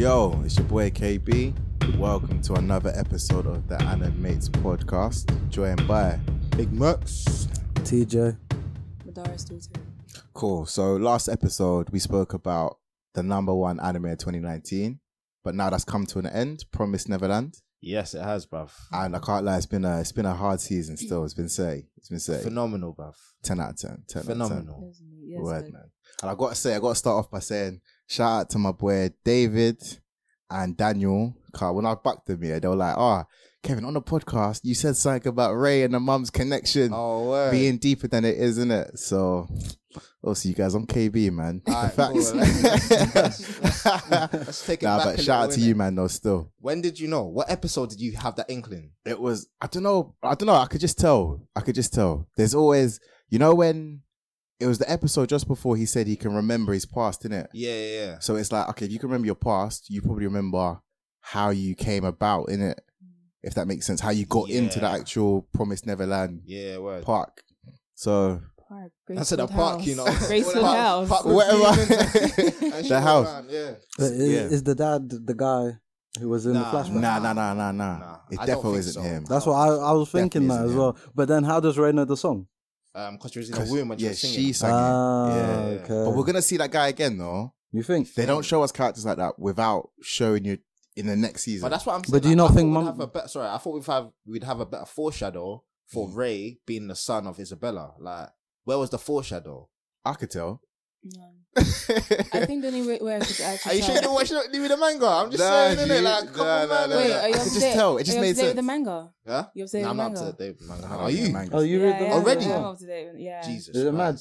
[0.00, 1.52] Yo, it's your boy KB.
[1.98, 6.18] Welcome to another episode of the Animates podcast, joined by
[6.56, 7.46] Big Murks.
[7.80, 8.34] TJ.
[9.04, 9.82] Madara's daughter.
[10.32, 10.64] Cool.
[10.64, 12.78] So last episode we spoke about
[13.12, 15.00] the number one anime of 2019,
[15.44, 16.64] but now that's come to an end.
[16.72, 18.70] Promise Neverland, Yes, it has, bruv.
[18.92, 20.96] and I can't lie, it's been a it's been a hard season.
[20.96, 23.16] Still, it's been say it's been say Phenomenal, bruv.
[23.42, 24.02] ten out of ten.
[24.08, 24.48] 10 out of 10.
[24.48, 24.94] Phenomenal.
[25.26, 25.72] Yes, Word, good.
[25.74, 25.90] man.
[26.22, 27.80] And I got to say, I got to start off by saying
[28.10, 29.80] shout out to my boy David
[30.50, 31.34] and Daniel.
[31.58, 33.24] When I backed them here, they were like, "Oh,
[33.62, 37.50] Kevin, on the podcast, you said something about Ray and the mum's connection Oh, word.
[37.50, 39.48] being deeper than it is, isn't it?" So,
[40.22, 41.60] also, you guys, I'm KB, man.
[41.66, 41.96] Facts.
[41.96, 42.36] cool.
[43.14, 43.70] Let's-
[44.32, 45.94] let's take it nah, back but shout out to you, man.
[45.96, 47.24] Though, still, When did you know?
[47.24, 48.92] What episode did you have that inkling?
[49.04, 49.48] it was.
[49.60, 50.14] I don't know.
[50.22, 50.54] I don't know.
[50.54, 51.40] I could just tell.
[51.56, 52.28] I could just tell.
[52.36, 54.02] There's always, you know, when
[54.60, 57.46] it was the episode just before he said he can remember his past, innit?
[57.52, 58.18] Yeah, yeah, yeah.
[58.18, 60.80] So it's like, okay, if you can remember your past, you probably remember
[61.20, 63.08] how you came about in it, mm.
[63.42, 64.00] if that makes sense.
[64.00, 67.04] How you got into the actual Promised Neverland Yeah, word.
[67.04, 67.42] park.
[67.94, 68.92] So Park.
[69.16, 69.86] I said a Gracefield park, House.
[69.86, 70.04] you know.
[70.30, 71.08] Gracefield Park- House.
[71.08, 71.58] park with Whatever.
[71.86, 71.90] demons
[72.62, 73.26] and shit The house.
[73.26, 73.70] around, Yeah.
[73.98, 74.40] Is, Yeah.
[74.56, 75.78] is the dad the guy
[76.20, 76.70] who was in Nah.
[76.70, 77.00] the flashback?
[77.00, 77.98] nah, nah, nah, nah, nah.
[77.98, 79.08] Nah, it I don't definitely think isn't so.
[79.08, 79.24] him.
[79.28, 80.96] That's what I, I was thinking Definitely that as isn't well.
[81.14, 82.46] But then how does Ray know the song?
[82.94, 84.52] Um, because she was in 'Cause- the womb when she yeah, was she singing.
[84.54, 84.74] sang it.
[84.74, 85.62] Ah, Yeah.
[85.82, 85.88] okay.
[86.04, 87.54] But we're gonna see that guy again though.
[87.72, 88.12] you think?
[88.14, 90.58] They don't show us characters like that without showing you
[90.96, 91.62] in the next season.
[91.62, 92.12] But that's what I'm saying.
[92.12, 93.58] But do you like, not I think thought we'd Mum- have a better, sorry, I
[93.58, 96.16] thought we'd have we'd have a better foreshadow for Mm.
[96.16, 97.94] Ray being the son of Isabella.
[98.00, 98.28] Like,
[98.64, 99.68] where was the foreshadow?
[100.04, 100.60] I could tell.
[101.04, 101.22] No.
[101.56, 101.60] I
[102.46, 104.10] think the only way where I could Are actually you sure you tell.
[104.10, 105.06] don't watch it the manga?
[105.06, 105.98] I'm just Nah, saying, innit?
[105.98, 106.00] G.
[106.00, 106.90] Like, come Nah, on, nah, man.
[106.90, 107.96] nah, Wait, are you I could just tell.
[107.96, 108.56] It Are just you made up to date with sense.
[108.56, 109.14] the manga?
[109.26, 109.44] Yeah?
[109.54, 110.20] You up to date Nah, with I'm not manga?
[110.30, 110.86] up to date with manga.
[110.86, 111.32] I Are you?
[111.32, 111.56] manga.
[111.56, 112.14] Oh, you read the Yeah, manga?
[112.14, 112.46] Already?
[112.52, 113.08] I'm up to date.
[113.16, 113.42] Yeah.
[113.42, 113.76] Jesus.
[113.76, 114.20] Is it mad?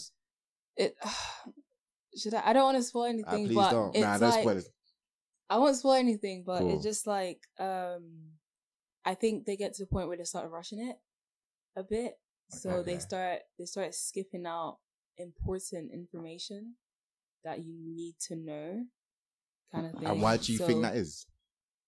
[0.76, 0.96] It.
[2.18, 2.42] Should I?
[2.50, 3.96] I don't want to spoil anything, please but don't.
[3.96, 4.70] it's Nah, that's like what it's
[5.52, 6.72] I won't spoil anything, but Cool.
[6.74, 8.32] it's just like um,
[9.06, 10.96] I think they get to the point where they start rushing it
[11.76, 12.16] a bit,
[12.50, 12.84] so Okay.
[12.94, 14.78] they start they start skipping out
[15.18, 16.74] important information
[17.44, 18.84] that you need to know,
[19.74, 20.08] kind of thing.
[20.08, 21.26] And why do you think that is?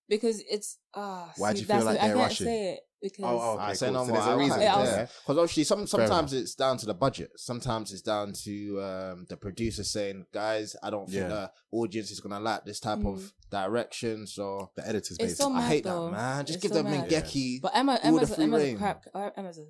[0.09, 2.45] Because it's ah, Why do you feel like I they're can't rushing?
[2.47, 3.93] say it because Oh, oh, I Okay, say cool.
[3.93, 4.15] no So more.
[4.17, 4.59] there's a I reason.
[4.59, 4.95] can't- Yeah.
[4.95, 5.01] yeah.
[5.05, 7.31] Because obviously, some Fair sometimes it's down to the budget.
[7.37, 12.19] Sometimes it's down to um, the producer saying, "Guys, I don't think the audience is
[12.19, 13.13] gonna like this type Mm.
[13.13, 15.53] of direction." So The editors, It's basically.
[15.53, 16.05] so I hate though.
[16.07, 16.45] that, man.
[16.45, 17.09] Just It's give so them mad.
[17.09, 17.61] Mingeki.
[17.61, 18.77] But Emma all the Emma's, free Emma's a reign.
[18.77, 19.05] crap
[19.37, 19.65] Emma's a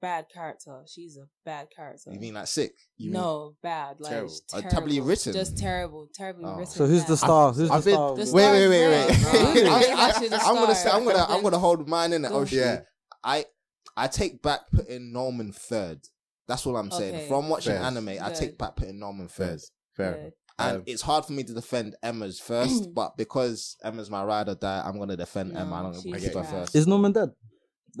[0.00, 0.82] bad character.
[0.86, 2.10] She's a bad character.
[2.12, 2.72] You mean like sick?
[2.96, 3.96] You mean- no, bad.
[4.00, 4.28] Like Terrible.
[4.30, 4.70] she's Uh, terrible.
[4.80, 5.32] tably written?
[5.32, 6.56] Just terrible, terribly Oh.
[6.56, 6.66] written.
[6.72, 7.18] So who's the bad.
[7.18, 7.52] star?
[7.52, 8.10] Who's the I've been- star?
[8.14, 9.06] The Wait, star wait, is wait, Ray.
[9.54, 9.66] wait.
[9.66, 12.30] I, is actually the am gonna say I'm gonna I'm gonna hold mine in it.
[12.32, 12.58] Oh shit.
[12.58, 12.80] Yeah.
[13.22, 13.44] I
[13.96, 16.00] I take back putting Norman third.
[16.48, 17.14] That's all I'm saying.
[17.14, 17.28] Okay.
[17.28, 17.82] From watching Fair.
[17.82, 19.48] anime, I take back putting Norman third.
[19.60, 19.70] Fairs.
[19.96, 20.12] Fair.
[20.14, 20.32] Good.
[20.58, 24.48] And Um, it's hard for me to defend Emma's first, but because Emma's my ride
[24.48, 25.74] or die, I'm gonna defend No, Emma.
[25.88, 26.74] I'm she's gonna keep her first.
[26.74, 27.30] Is Norman dead?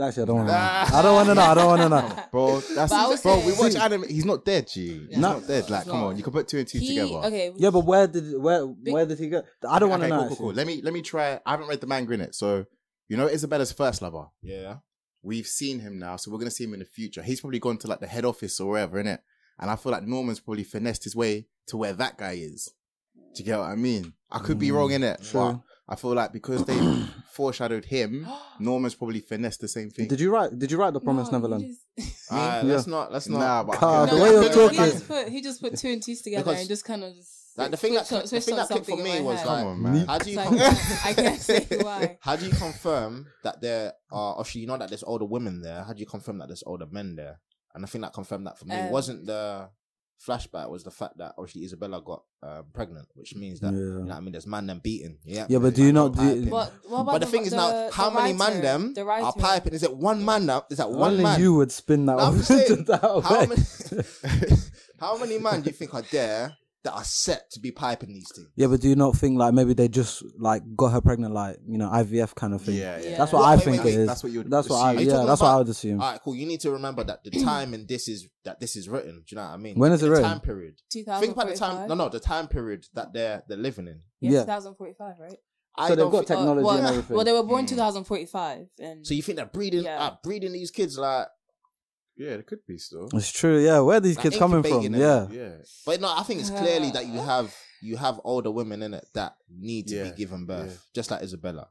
[0.00, 0.98] Actually, I don't want to know.
[0.98, 1.42] I don't want to know.
[1.42, 2.24] I don't want to know.
[2.30, 3.36] Bro, that's But I was bro.
[3.36, 4.04] We saying- watch anime.
[4.08, 5.06] He's not dead, G.
[5.08, 5.32] He's No.
[5.32, 5.68] not dead.
[5.70, 7.14] Like, He's come on, you can put two and two He, together.
[7.26, 7.52] okay.
[7.56, 9.42] Yeah, but where did where where did he go?
[9.68, 10.20] I don't want to okay, know.
[10.20, 10.48] cool, cool, cool.
[10.50, 10.56] actually.
[10.64, 11.40] Let me let me try.
[11.46, 12.66] I haven't read the manga in it, so
[13.08, 14.26] you know Isabella's first lover.
[14.42, 14.76] Yeah.
[15.22, 17.22] We've seen him now, so we're gonna see him in the future.
[17.22, 19.20] He's probably gone to like the head office or wherever, in it.
[19.58, 22.70] And I feel like Norman's probably finessed his way to where that guy is.
[23.34, 24.14] Do you get what I mean?
[24.30, 25.62] I could be Mm, wrong in it, true.
[25.90, 26.78] But I feel like because they
[27.32, 28.26] foreshadowed him,
[28.60, 30.08] Norman's probably finessed the same thing.
[30.08, 30.58] Did you write?
[30.58, 31.64] Did you write the Promised No, Neverland?
[31.98, 32.72] just- Alright, Yeah.
[32.74, 34.78] let's not let's not Nah, but Car- No, the way you're he talking.
[34.78, 37.36] just put he just put two and two together Because, and just kind of just
[37.56, 39.46] like the thing that switched on- the thing that clicked for me was head.
[39.46, 40.06] Come like on, man.
[40.06, 42.18] how do you So I con- can't, I can't say why.
[42.20, 45.82] how do you confirm that there are obviously you know that there's older women there?
[45.82, 47.40] How do you confirm that there's older men there?
[47.74, 48.74] And I think that confirmed that for me.
[48.76, 49.68] Um, it wasn't the
[50.26, 53.78] flashback, was the fact that obviously Isabella got uh, pregnant, which means that Yeah.
[53.78, 55.18] you know what I mean there's man them beating.
[55.24, 55.46] Yeah.
[55.48, 56.12] Yeah, but do you not?
[56.12, 56.44] Do Piping.
[56.44, 58.94] you, But, what about But the, thing is now, the- how the many man them
[58.94, 59.72] the are piping?
[59.72, 60.66] Is it one man now?
[60.70, 61.40] Is that one only man?
[61.40, 62.16] you would spin that.
[62.18, 64.56] No, I'm saying, that how many,
[65.00, 68.30] how many man do you think are there that are set to be piping these
[68.34, 68.48] things?
[68.56, 71.58] Yeah, but do you not think like maybe they just like got her pregnant, like
[71.66, 72.76] you know IVF kind of thing?
[72.76, 73.08] Yeah, yeah.
[73.10, 73.18] Yeah.
[73.18, 74.06] That's what What- I wait, think wait, it wait, is.
[74.08, 74.78] that's what you would That's what I.
[74.92, 74.98] assume.
[74.98, 76.00] Are you Yeah, talking that's what I would assume.
[76.00, 76.34] All right, cool.
[76.34, 79.16] You need to remember that the time in this is that this is written.
[79.16, 79.78] Do you know what I mean?
[79.78, 80.24] When is The it written?
[80.24, 80.74] Time period.
[80.90, 81.88] Think about the time.
[81.88, 84.00] No, no, the time period that they're they're living in.
[84.20, 84.40] Yeah, Yeah.
[84.40, 85.36] 2045, right?
[85.76, 87.16] I So they've got think- technology well, and everything.
[87.16, 87.68] well, they were born Mm.
[87.68, 90.02] 2045, and So you think they're breeding, Yeah.
[90.02, 91.28] uh, breeding these kids like?
[92.20, 93.08] Yeah, it could be still.
[93.14, 93.58] It's true.
[93.64, 94.72] Yeah, where are these Like kids coming from?
[94.72, 95.20] incubating Yeah.
[95.20, 95.32] them.
[95.32, 95.56] Yeah.
[95.86, 99.06] But no, I think it's clearly that you have you have older women in it
[99.14, 100.76] that need to Yeah, be given birth, yeah.
[100.94, 101.70] just like Isabella.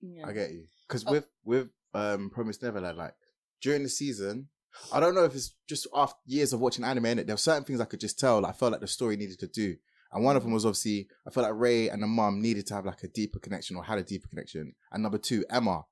[0.00, 0.26] yeah.
[0.28, 0.66] I get you.
[0.86, 1.10] Because Oh.
[1.10, 3.14] with with um Promised Neverland, like
[3.60, 4.48] during the season,
[4.92, 7.26] I don't know if it's just after years of watching anime in it.
[7.26, 8.40] There were certain things I could just tell.
[8.42, 9.76] Like, I felt like the story needed to do,
[10.12, 12.74] And one of them was obviously, I felt like Ray and the mum needed to
[12.74, 14.74] have like a deeper connection or had a deeper connection.
[14.92, 15.84] And number two, Emma.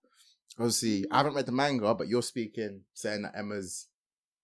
[0.59, 3.89] Obviously, I haven't read the manga, but you're speaking saying that Emma's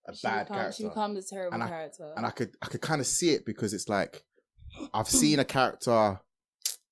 [0.07, 2.13] a She bad becomes, She becomes a terrible And I- character.
[2.17, 4.25] and I could I could kind of see it because it's like
[4.95, 6.21] I've seen a character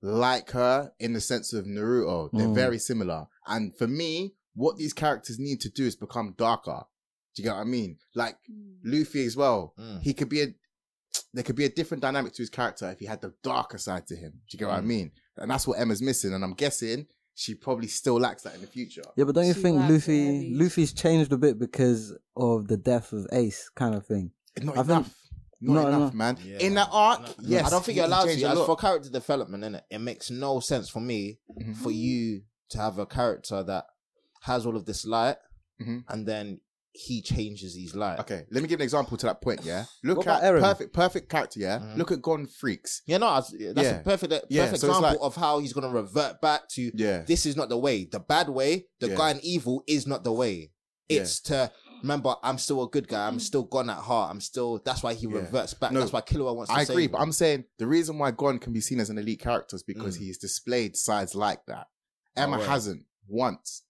[0.02, 2.30] like her in the sense of Naruto.
[2.32, 2.54] They're Mm.
[2.54, 3.26] very similar.
[3.46, 6.82] And for me, what these characters need to do is become darker.
[7.34, 7.98] Do you get what I mean?
[8.14, 8.78] Like Mm.
[8.84, 9.74] Luffy as well.
[9.78, 10.02] Mm.
[10.02, 10.54] He could be a
[11.32, 14.06] there could be a different dynamic to his character if he had the darker side
[14.06, 14.32] to him.
[14.32, 14.86] Do you get what I Mm.
[14.86, 15.12] mean?
[15.36, 16.32] And that's what Emma's missing.
[16.34, 17.06] And I'm guessing
[17.38, 19.03] she probably still lacks that in the future.
[19.15, 20.55] Yeah, but don't you She think lacks it Luffy.
[20.55, 24.33] Luffy's changed a bit because of the death of Ace kind of thing?
[24.61, 25.15] Not I think- enough.
[25.61, 26.38] Not No, enough, man.
[26.44, 26.59] Yeah.
[26.59, 27.67] In the arc, No, yes.
[27.67, 28.49] I don't think he- you're allowed changed to.
[28.49, 31.77] a As for character development, innit, it It makes no sense for me Mhm.
[31.77, 33.87] for you to have a character that
[34.43, 35.37] has all of this light
[35.81, 36.05] Mhm.
[36.09, 36.61] and then
[36.96, 38.19] he changes his life.
[38.20, 39.60] Okay, let me give an example to that point.
[39.64, 40.60] Yeah, look What at about Eren?
[40.62, 41.60] perfect, perfect character.
[41.60, 41.96] Yeah, Mhm.
[41.98, 43.00] look at Gon Freecss.
[43.06, 44.00] Yeah, no, that's that's Yeah.
[44.00, 46.90] a perfect, perfect Yeah, so it's example like- of how he's gonna revert back to
[46.94, 48.04] Yeah, this is not the way.
[48.04, 49.16] The bad way, the Yeah.
[49.16, 50.72] guy in evil is not the way.
[51.08, 51.20] Yeah.
[51.20, 51.70] It's to
[52.02, 53.26] remember I'm still a good guy.
[53.28, 54.31] I'm still Gon at heart.
[54.31, 55.37] I'm still that's why he Yeah.
[55.37, 55.92] reverts back.
[55.92, 57.12] No, that's why Killua wants to I save agree, him.
[57.12, 59.82] but I'm saying the reason why Gon can be seen as an elite character is
[59.82, 60.20] because Mm.
[60.20, 61.87] he's displayed sides like that.
[62.37, 62.66] Emma Oh, yeah.
[62.66, 63.82] hasn't once.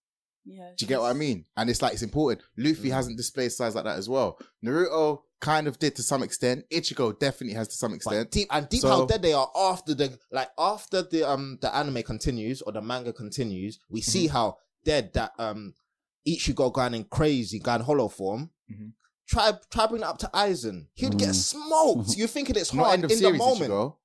[0.48, 1.44] Yeah, Do you get what I mean?
[1.56, 2.40] And it's like it's important.
[2.56, 4.38] Luffy hasn't displayed size like that as well.
[4.64, 6.64] Naruto kind of did to some extent.
[6.70, 8.30] Ichigo definitely has to some But extent.
[8.30, 11.74] deep and deep So- how dead they are after the like after the um the
[11.74, 14.10] anime continues or the manga continues, we Mm-hmm.
[14.10, 15.74] see how dead that um
[16.26, 18.50] Ichigo going in crazy, going hollow form.
[18.70, 18.92] Mhm.
[19.28, 20.86] Try try bring it up to Aizen.
[20.94, 21.34] He'd get Mm.
[21.34, 22.10] smoked.
[22.16, 23.72] You're thinking it's Not hard end of in series the moment.
[23.72, 23.96] Ichigo.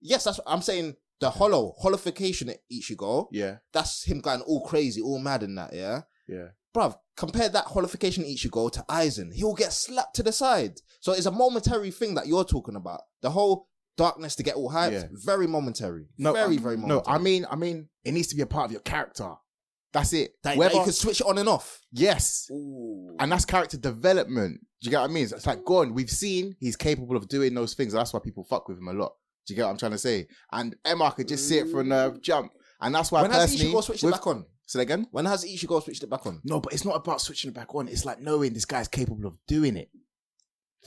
[0.00, 0.96] Yes, that's what I'm saying.
[1.20, 3.26] The hollow hollowfication at Ichigo.
[3.32, 5.72] Yeah, That's him going all crazy, all mad in that.
[5.72, 6.48] Yeah, yeah.
[6.74, 6.96] bruv.
[7.16, 9.32] Compare that hollowfication Ichigo to Aizen.
[9.34, 10.80] He'll get slapped to the side.
[11.00, 13.00] So it's a momentary thing that you're talking about.
[13.22, 15.08] The whole darkness to get all hyped, Yeah.
[15.10, 16.06] very momentary.
[16.18, 17.02] No, very, I- very No.
[17.04, 19.34] I mean, I mean, it needs to be a part of your character.
[19.92, 20.34] That's it.
[20.44, 21.80] that, that Whether- you can switch it on and off.
[21.90, 23.16] yes, Ooh.
[23.18, 24.60] and that's character development.
[24.80, 25.24] Do you get what I mean?
[25.24, 27.92] It's like Gon, we've seen he's capable of doing those things.
[27.94, 29.14] That's why people fuck with him a lot.
[29.48, 30.26] Do you get what I'm trying to say?
[30.52, 32.52] And Emma could just see it from the jump,
[32.82, 33.72] and that's why when has personally.
[33.72, 34.44] Ichigo switched it with- back on?
[34.66, 35.06] Say that again.
[35.10, 36.42] When has Ichigo switched it back on?
[36.44, 37.88] No, but it's not about switching it back on.
[37.88, 39.88] It's like knowing this guy's capable of doing it.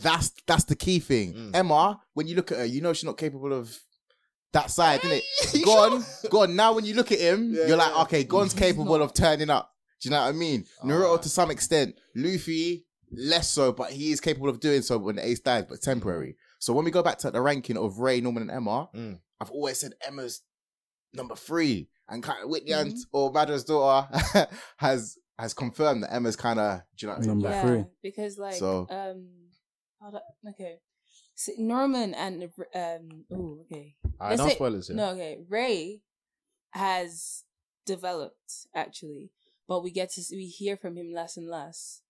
[0.01, 1.33] That's that's the key thing.
[1.33, 1.55] Mm.
[1.55, 3.75] Emma, when you look at her, you know she's not capable of
[4.53, 5.23] that side, isn't
[5.53, 5.65] You it?
[5.65, 6.03] Gon.
[6.21, 6.29] sure?
[6.29, 6.55] Gon.
[6.55, 9.71] Now when you look at him, you're like, okay, Gon's capable of turning up.
[10.01, 10.65] Do you know what I mean?
[10.83, 15.17] Naruto to some extent, Luffy less so, but he is capable of doing so when
[15.17, 16.37] the ace dies, but temporary.
[16.61, 19.19] So when we go back to the ranking of Ray, Norman, and Emma, Mm.
[19.39, 20.43] I've always said Emma's
[21.11, 22.81] number three, and kind of Whitney Mhm.
[22.81, 24.07] and or Mada's daughter
[24.77, 27.27] has has confirmed that Emma's kind of, do you know what I mean?
[27.29, 27.85] Number yeah, three.
[28.03, 29.27] because like So- um,
[29.99, 30.77] how do- okay,
[31.33, 34.95] so Norman and um, oh okay, Alright, Let's no say- spoilers here.
[34.97, 36.03] no okay, Ray
[36.73, 37.43] has
[37.87, 39.31] developed actually,
[39.67, 42.03] but we get to we hear from him less and less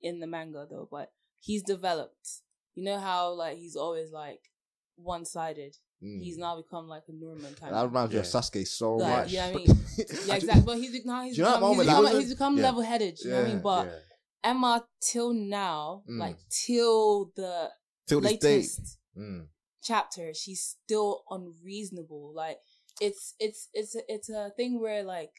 [0.00, 0.86] in the manga though.
[0.88, 1.10] But
[1.40, 2.42] he's developed.
[2.78, 4.40] You know how like he's always like
[4.96, 5.74] one sided.
[6.00, 6.22] Mm.
[6.22, 7.90] He's now become like a Norman kind That of.
[7.90, 9.32] reminds me of Sasuke so Like, much.
[9.32, 9.66] you know I mean?
[10.26, 10.62] Yeah, exactly.
[10.64, 12.62] But he's now he's Do you know that become, he's become, like- he's become Yeah.
[12.62, 13.18] level headed.
[13.24, 13.62] You know what I mean?
[13.62, 13.98] But yeah.
[14.50, 16.18] Emma till now, Mm.
[16.20, 16.36] like
[16.66, 17.70] till the
[18.06, 19.48] till this day, latest Mm.
[19.82, 22.32] chapter, she's still unreasonable.
[22.32, 22.58] Like
[23.00, 25.32] it's it's it's a, it's a thing where like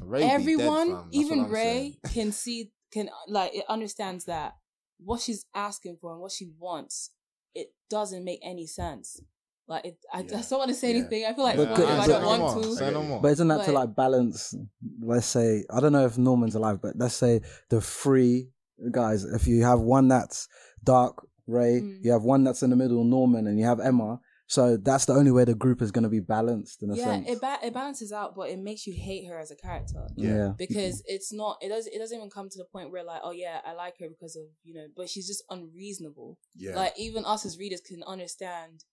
[0.00, 1.96] Ray be dead, everyone, even Ray, saying.
[2.14, 4.54] can see can like it understands that
[4.98, 7.10] what she's asking for and what she wants,
[7.54, 9.20] it doesn't make any sense.
[9.66, 10.28] Like it, I Yeah.
[10.28, 10.98] just don't want to say Yeah.
[11.00, 11.24] anything.
[11.26, 12.62] I feel like But if good- I don't want more.
[12.62, 12.74] to.
[12.76, 13.20] Say no more.
[13.20, 14.54] But isn't that to like balance?
[15.02, 18.50] Let's say I don't know if Norman's alive, but let's say the three
[18.90, 19.24] guys.
[19.24, 20.48] If you have one that's
[20.82, 22.04] dark, Ray, Mm.
[22.04, 24.20] you have one that's in the middle, Norman, and you have Emma.
[24.50, 27.04] So that's the only way the group is going to be balanced in a Yeah,
[27.04, 27.28] sense.
[27.28, 30.06] it ba- it balances out, but it makes you hate her as a character.
[30.16, 30.52] yeah.
[30.56, 33.32] because it's not it doesn't it doesn't even come to the point where like oh
[33.32, 37.24] yeah I like her because of you know but she's just unreasonable yeah, like even
[37.26, 38.84] us as readers can understand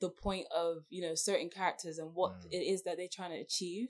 [0.00, 2.52] the point of you know certain characters and what Mm.
[2.52, 3.88] it is that they're trying to achieve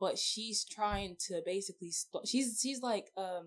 [0.00, 3.46] but she's trying to basically stop she's she's like um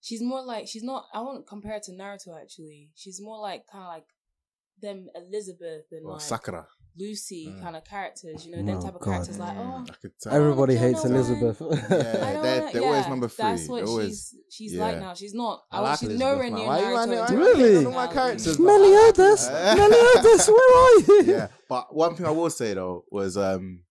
[0.00, 3.62] she's more like she's not I won't compare her to Naruto actually she's more like
[3.70, 4.06] kind of like
[4.82, 6.66] them Elizabeth and or like Sakura.
[6.98, 7.62] Lucy Mm.
[7.62, 9.10] kind of characters you know them Oh, type of God.
[9.12, 10.32] characters like oh I could tell.
[10.34, 11.04] Everybody kill hates.
[11.06, 11.58] Elizabeth.
[11.62, 13.44] Yeah, don't they're- they're always number three.
[13.44, 14.82] That's what They're always- she's she's yeah.
[14.84, 15.14] like now.
[15.14, 15.62] She's not.
[15.70, 16.94] I I like she's Elizabeth, nowhere near Why you Naruto.
[16.96, 17.88] running- why you until running now.
[17.88, 19.48] on my characters, Meliodas,
[19.78, 21.22] Meliodas, where are you?
[21.26, 23.84] yeah, but one thing I will say though was um,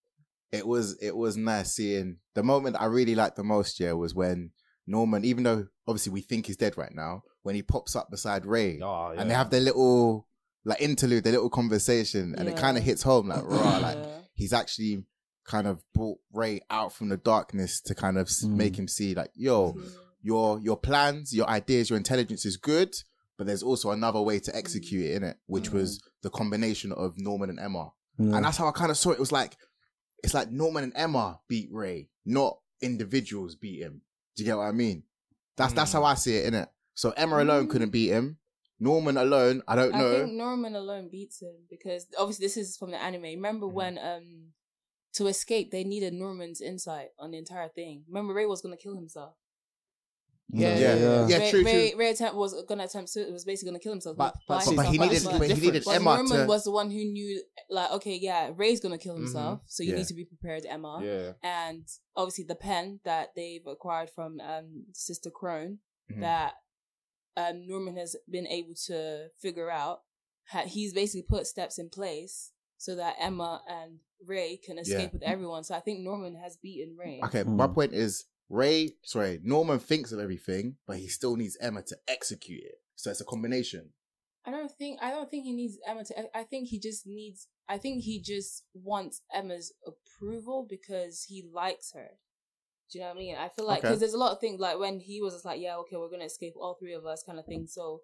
[0.51, 3.79] it was it was nice seeing the moment I really liked the most.
[3.79, 4.51] Yeah, was when
[4.85, 8.45] Norman, even though obviously we think he's dead right now, when he pops up beside
[8.45, 10.27] Ray Oh, and they have their little
[10.63, 14.19] like interlude, the little conversation, and it kind of hits home like raw, like Yeah.
[14.33, 15.05] he's actually
[15.43, 18.55] kind of brought Ray out from the darkness to kind of Mm.
[18.55, 19.91] make him see like, yo, mm.
[20.21, 22.95] your your plans, your ideas, your intelligence is good,
[23.37, 24.55] but there's also another way to mm.
[24.55, 25.73] execute it in it, which mm.
[25.73, 27.91] was the combination of Norman and Emma.
[28.19, 28.35] Yeah.
[28.35, 29.15] And that's how I kind of saw it.
[29.15, 29.57] It was like
[30.23, 34.01] it's like Norman and Emma beat Ray, not individuals beat him.
[34.35, 35.03] Do you get what I mean?
[35.57, 36.67] That's that's how I see it, innit?
[36.93, 38.37] So Emma alone couldn't beat him.
[38.81, 40.11] Norman alone, I don't I know.
[40.11, 43.21] I think Norman alone beats him because obviously this is from the anime.
[43.39, 43.75] Remember Mm-hmm.
[43.75, 44.27] when um
[45.13, 48.03] to escape they needed Norman's insight on the entire thing.
[48.07, 49.35] Remember Ray was gonna kill himself.
[50.53, 51.37] Yeah, yeah, yeah, yeah.
[51.37, 51.99] Ray, true, Ray, true.
[51.99, 54.17] Ray attempt was gonna attempt su- was basically gonna kill himself.
[54.17, 56.39] But- by but see, But he himself, needed, but- but he needed but Emma Norman
[56.39, 56.45] to.
[56.45, 59.97] was the one who knew, like, okay, yeah, Ray's gonna kill himself, so you Yeah.
[59.99, 60.99] need to be prepared, Emma.
[61.03, 61.33] Yeah.
[61.41, 61.85] And
[62.17, 65.79] obviously, the pen that they've acquired from um, Sister Crone
[66.11, 66.19] Mhm.
[66.21, 66.55] that
[67.37, 70.01] um, Norman has been able to figure out,
[70.65, 75.09] he's basically put steps in place so that Emma and Ray can escape Yeah.
[75.13, 75.63] with everyone.
[75.63, 77.21] So I think Norman has beaten Ray.
[77.25, 77.55] Okay, Hmm.
[77.55, 81.97] my point is Ray, sorry, Norman thinks of everything, but he still needs Emma to
[82.07, 82.81] execute it.
[82.95, 83.93] So it's a combination.
[84.43, 86.19] I don't think I don't think he needs Emma to.
[86.19, 87.47] I- I think he just needs.
[87.69, 92.19] I think he just wants Emma's approval because he likes her.
[92.91, 93.35] Do you know what I mean?
[93.37, 93.87] I feel like Okay.
[93.87, 96.09] because there's a lot of things like when he was just like, yeah, okay, we're
[96.09, 97.65] gonna escape, all three of us, kind of thing.
[97.67, 98.01] So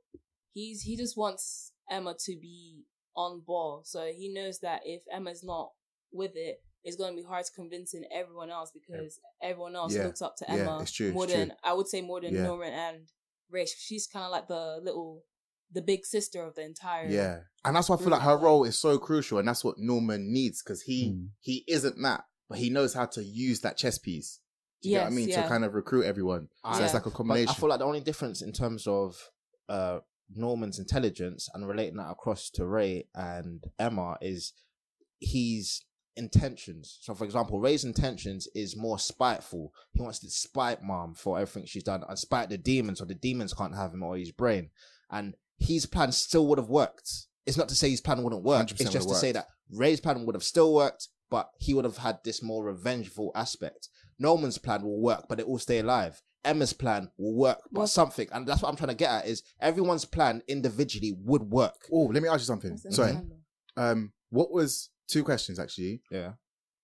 [0.53, 2.84] he's he just wants Emma to be
[3.15, 3.82] on ball.
[3.86, 5.72] So he knows that if Emma's not
[6.12, 10.06] with it, it's gonna be hard to convincing everyone else because everyone else Yeah.
[10.06, 11.58] looks up to Yeah, Emma it's true, more it's than true.
[11.63, 12.44] I would say more than Yeah.
[12.44, 13.12] Norman and
[13.50, 13.65] Ray.
[13.65, 15.24] She's kind of like the little,
[15.72, 17.10] the big sister of the entire.
[17.10, 17.41] Yeah.
[17.65, 20.32] And that's why I feel like her role is so crucial, and that's what Norman
[20.32, 21.25] needs because he Hmm.
[21.41, 24.39] he isn't that, but he knows how to use that chess piece.
[24.81, 25.29] Do you get what I mean?
[25.29, 25.41] yeah.
[25.43, 26.50] To kind of recruit everyone.
[26.63, 26.86] So Yeah.
[26.86, 27.50] it's like a But combination.
[27.50, 29.31] I feel like the only difference in terms of
[29.69, 30.00] uh,
[30.36, 34.53] Norman's intelligence and relating that across to Ray and Emma is
[35.19, 35.81] his
[36.15, 36.98] intentions.
[37.01, 39.74] So, for example, Ray's intentions is more spiteful.
[39.93, 43.13] He wants to spite mom for everything she's done and spite the demons, so the
[43.15, 44.69] demons can't have him or his brain.
[45.10, 47.10] And his plan still would have worked.
[47.46, 48.69] It's not to say his plan wouldn't work.
[48.72, 51.86] It's just to would've say that Ray's plan would have still worked, but he would
[51.86, 53.89] have had this more revengeful aspect.
[54.19, 56.21] Norman's plan will work, but it will stay alive.
[56.45, 59.27] Emma's plan will work, but Well- something, and that's what I'm trying to get at
[59.27, 61.88] is everyone's plan individually would work.
[61.91, 62.77] oh, let me ask you something.
[62.77, 63.17] Sorry.
[63.75, 66.01] Um, what was two questions actually?
[66.12, 66.33] Yeah.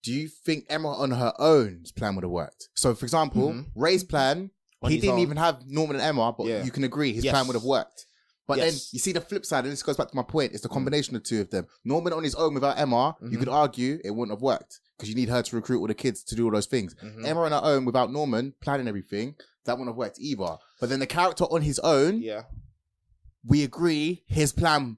[0.04, 2.70] Do you think Emma on her own plan would have worked?
[2.76, 3.66] So, for example, Mhm.
[3.74, 5.20] Ray's plan, On he his didn't own.
[5.22, 6.64] even have Norman and Emma, but Yeah.
[6.64, 7.32] you can agree his Yes.
[7.32, 8.06] plan would have worked.
[8.46, 8.74] But Yes.
[8.74, 10.68] then you see the flip side, and this goes back to my point: it's the
[10.70, 11.68] combination of two of them.
[11.86, 13.40] Norman on his own without Emma, you Mhm.
[13.40, 16.24] could argue it wouldn't have worked because you need her to recruit all the kids
[16.24, 16.96] to do all those things.
[16.96, 17.26] Mhm.
[17.26, 19.36] Emma on her own without Norman planning everything,
[19.66, 20.58] that wouldn't have worked either.
[20.80, 22.44] But then the character on his own, Yeah.
[23.46, 24.98] we agree his plan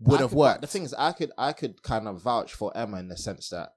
[0.00, 0.60] would I have could- worked.
[0.62, 3.48] The thing is, I could I could kind of vouch for Emma in the sense
[3.50, 3.74] that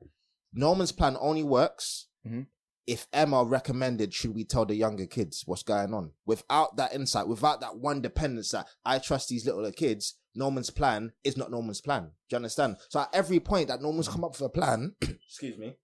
[0.54, 2.48] Norman's plan only works Mhm.
[2.88, 6.12] If Emma recommended should we tell the younger kids what's going on.
[6.26, 11.12] Without that insight, without that one dependence that I trust these little kids, Norman's plan
[11.24, 12.04] is not Norman's plan.
[12.04, 12.78] Do you understand?
[12.90, 15.76] So at every point that Norman's come up with a plan, excuse me,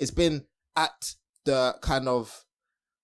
[0.00, 2.44] it's been at the kind of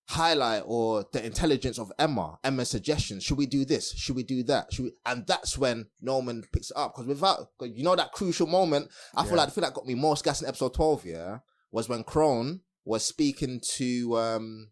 [0.08, 3.22] highlight or the intelligence of Emma, Emma's suggestions.
[3.24, 3.92] Should we do this?
[3.94, 4.72] Should we do that?
[4.72, 4.92] Should we?
[5.06, 8.90] And that's when Norman picks it up because without, 'cause you know, that crucial moment.
[9.14, 11.04] I feel like the thing that got me most gas in episode twelve.
[11.04, 11.38] Yeah,
[11.70, 14.68] was when Crone was speaking to um,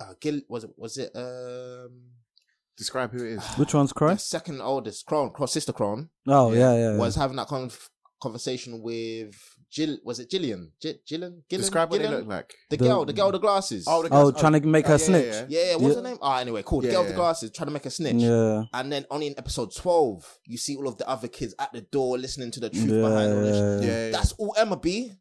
[0.00, 0.40] uh, Gil.
[0.48, 0.70] Was it?
[0.76, 2.10] Was it um?
[2.76, 3.44] Describe who it is.
[3.54, 6.58] Which one's The second oldest Crone, Crone sister Crone, Oh Yeah.
[6.58, 6.90] yeah, yeah.
[6.92, 6.96] yeah.
[6.98, 7.70] was having that con-
[8.20, 9.32] conversation with
[9.70, 9.98] Jill.
[10.04, 10.70] Was it Jillian?
[10.82, 11.44] Gi- Gillian?
[11.48, 11.62] Gillian?
[11.62, 12.22] Describe what they Gillian?
[12.22, 12.52] look like.
[12.70, 13.84] The, The- girl, the girl with the glasses.
[13.86, 15.26] Oh, the Oh, girls- trying to make her yeah, snitch.
[15.26, 15.46] yeah, yeah.
[15.48, 16.02] Yeah, yeah, what's Yeah.
[16.02, 16.18] her name?
[16.20, 16.80] Ah, anyway, cool.
[16.80, 18.14] The Yeah, girl with the glasses trying to make a snitch.
[18.16, 18.64] Yeah.
[18.72, 21.82] And then only in episode 12, you see all of the other kids at the
[21.82, 23.56] door listening to the truth Yeah, behind all this.
[23.56, 23.88] yeah.
[23.88, 24.10] Yeah, yeah.
[24.10, 25.12] That's all Emma B.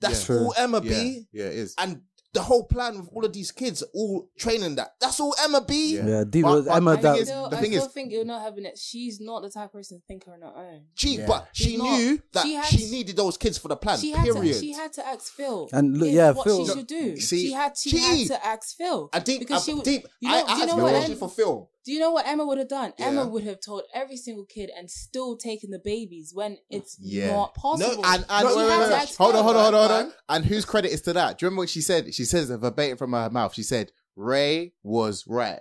[0.00, 0.36] That's Yeah.
[0.36, 1.26] all Emma yeah, B.
[1.32, 1.74] yeah, it is.
[1.78, 2.02] And
[2.34, 4.90] the whole plan with all of these kids, all training that.
[5.00, 5.96] That's all Emma B.
[5.96, 6.06] Yeah.
[6.06, 6.90] Yeah, deep But- with but Emma.
[6.90, 8.78] the thing That is- still, the I thing still is- think you're not having it.
[8.78, 10.82] She's not the type of person to think on her own.
[10.94, 11.26] She, Yeah.
[11.26, 11.98] but she She's not.
[11.98, 13.98] knew that She she, had to- needed those kids for the plan.
[13.98, 14.52] She had period.
[14.54, 14.60] to.
[14.60, 15.68] She had to ask Phil.
[15.72, 17.16] And look, yeah, what Phil- she should do.
[17.18, 17.76] See, she had.
[17.78, 19.08] She, she- had to ask Phil.
[19.12, 20.06] and deep, because uh, she would- deep.
[20.20, 21.70] you know- I, do I you had know no what question Em- for Phil.
[21.88, 22.92] Do you know what Emma would have done?
[22.98, 27.28] Emma would have told every single kid and still taken the babies when it's Yeah.
[27.34, 28.04] not possible.
[28.04, 29.14] And and No, wait, wait, wait.
[29.16, 30.12] hold on, hold on, hold on, hold on.
[30.28, 31.38] And whose credit is to that?
[31.38, 32.12] Do you remember what she said?
[32.14, 33.54] She says a verbatim from her mouth.
[33.54, 35.60] She said Ray was right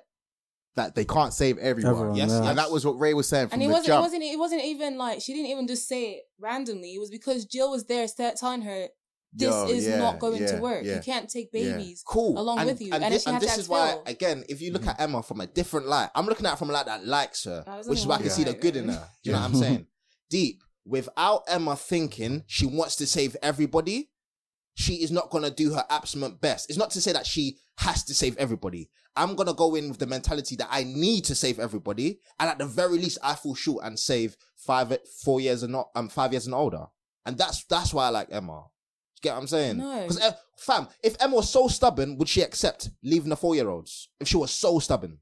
[0.75, 1.93] that they can't save everyone.
[1.93, 2.49] Everyone, Yes, yeah.
[2.49, 3.95] And that was what Ray was saying from And it the wasn't.
[3.95, 4.23] It wasn't.
[4.23, 6.93] It wasn't even like she didn't even just say it randomly.
[6.93, 8.05] It was because Jill was there
[8.35, 8.89] telling her,
[9.37, 10.83] this Yo, is yeah, not going to work.
[10.83, 10.95] yeah.
[10.95, 11.77] You can't take Yeah.
[11.77, 12.03] babies.
[12.05, 12.91] cool along and, with you.
[12.93, 14.89] and, And thi- then and this to is why again if you look Mm-hmm.
[14.89, 17.43] at emma from a different light i'm looking at it from a light that likes
[17.45, 19.45] her which is why i can see the good in her do you know what
[19.49, 19.85] i'm saying
[20.29, 24.09] deep without emma thinking she wants to save everybody
[24.75, 27.57] she is not going to do her absolute best it's not to say that she
[27.77, 31.23] has to save everybody i'm going to go in with the mentality that i need
[31.25, 35.41] to save everybody and at the very least i fall short and save five four
[35.41, 36.85] years and not um five years and older
[37.25, 38.63] and that's that's why i like emma you
[39.21, 39.77] get what I'm saying?
[39.77, 40.01] No.
[40.01, 43.69] Because eh, fam, if Emma was so stubborn, would she accept leaving the four year
[43.69, 44.09] olds?
[44.19, 45.19] If she was so stubborn,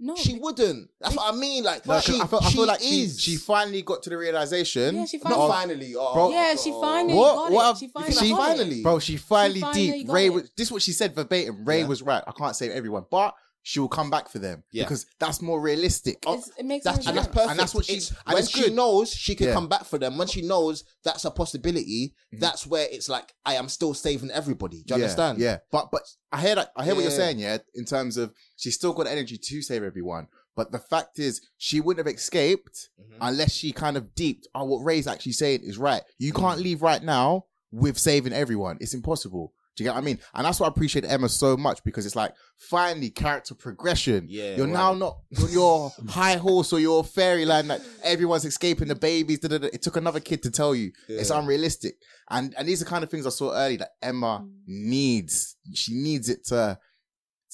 [0.00, 0.90] No, she wouldn't.
[1.00, 1.62] That's what I mean.
[1.64, 3.20] Like, No, 'cause she, I feel, I she feel like she, is.
[3.20, 4.96] she finally got to the realization.
[4.96, 5.94] Yeah, she not finally- finally.
[5.96, 6.80] Oh, Bro- yeah, she oh.
[6.80, 7.34] finally What?
[7.36, 7.66] got What it.
[7.66, 8.58] have- She finally, she got it.
[8.58, 10.06] finally- Bro, she finally finally deep.
[10.08, 10.30] got Ray it.
[10.32, 11.64] was this is what she said verbatim.
[11.64, 11.86] Ray Yeah.
[11.86, 12.24] was right.
[12.26, 13.34] I can't save everyone, but
[13.66, 14.84] she will come back for them Yeah.
[14.84, 16.18] because that's more realistic.
[16.22, 17.50] It's- it makes That's, more and that's perfect.
[17.50, 17.94] And that's what she-
[18.26, 18.74] and when she good.
[18.74, 19.54] knows she can Yeah.
[19.54, 20.18] come back for them.
[20.18, 22.40] When she knows that's a possibility, Mhm.
[22.40, 24.82] that's where it's like I am still saving everybody.
[24.82, 25.38] Do you yeah, understand?
[25.38, 26.72] Yeah, but but I hear that.
[26.76, 27.38] I hear what you're saying.
[27.38, 30.28] Yeah, in terms of she's still got energy to save everyone.
[30.56, 33.16] But the fact is, she wouldn't have escaped Mhm.
[33.22, 34.46] unless she kind of deeped.
[34.54, 36.02] Oh, what Ray's actually saying is right.
[36.18, 36.38] You Mm.
[36.40, 38.76] can't leave right now with saving everyone.
[38.80, 39.52] It's impossible.
[39.76, 40.18] Do you get what I mean?
[40.34, 44.26] And that's why I appreciate Emma so much because it's like finally character progression.
[44.28, 44.72] Yeah, You're right.
[44.72, 49.40] now not on your high horse or your fairyland that everyone's escaping the babies.
[49.40, 49.66] da, da, da.
[49.72, 51.96] It took another kid to tell you it's unrealistic.
[52.30, 54.50] And and these are kind of things I saw early that Emma Mm.
[54.66, 55.56] needs.
[55.74, 56.78] She needs it to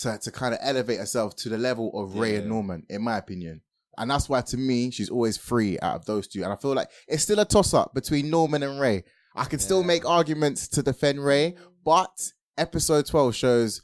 [0.01, 3.17] to to kind of elevate herself to the level of Ray and Norman, in my
[3.19, 3.63] opinion.
[3.99, 6.43] And that's why to me, she's always free out of those two.
[6.43, 9.05] And I feel like it's still a toss up between Norman and Ray.
[9.37, 13.83] I can still make arguments to defend Ray, but episode 12 shows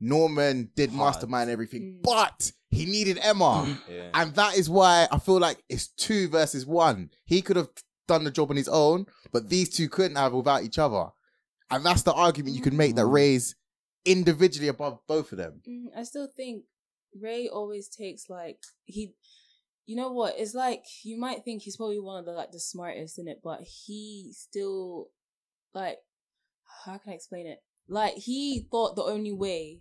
[0.00, 0.98] Norman did Hard.
[1.14, 2.02] mastermind everything, Mm.
[2.02, 3.78] but he needed Emma.
[3.88, 4.10] Yeah.
[4.14, 7.10] And that is why I feel like it's two versus one.
[7.24, 7.68] He could have
[8.06, 11.08] done the job on his own, but these two couldn't have without each other.
[11.70, 13.12] And that's the argument you can make that Mm.
[13.12, 13.54] Ray's
[14.04, 15.62] individually above both of them.
[15.68, 16.64] Mm, I still think
[17.20, 19.14] Ray always takes like he.
[19.86, 20.38] You know what?
[20.38, 23.40] It's like you might think he's probably one of the like the smartest in it,
[23.42, 25.08] but he still
[25.74, 25.98] like
[26.84, 27.58] how can I explain it?
[27.88, 29.80] Like he thought the only way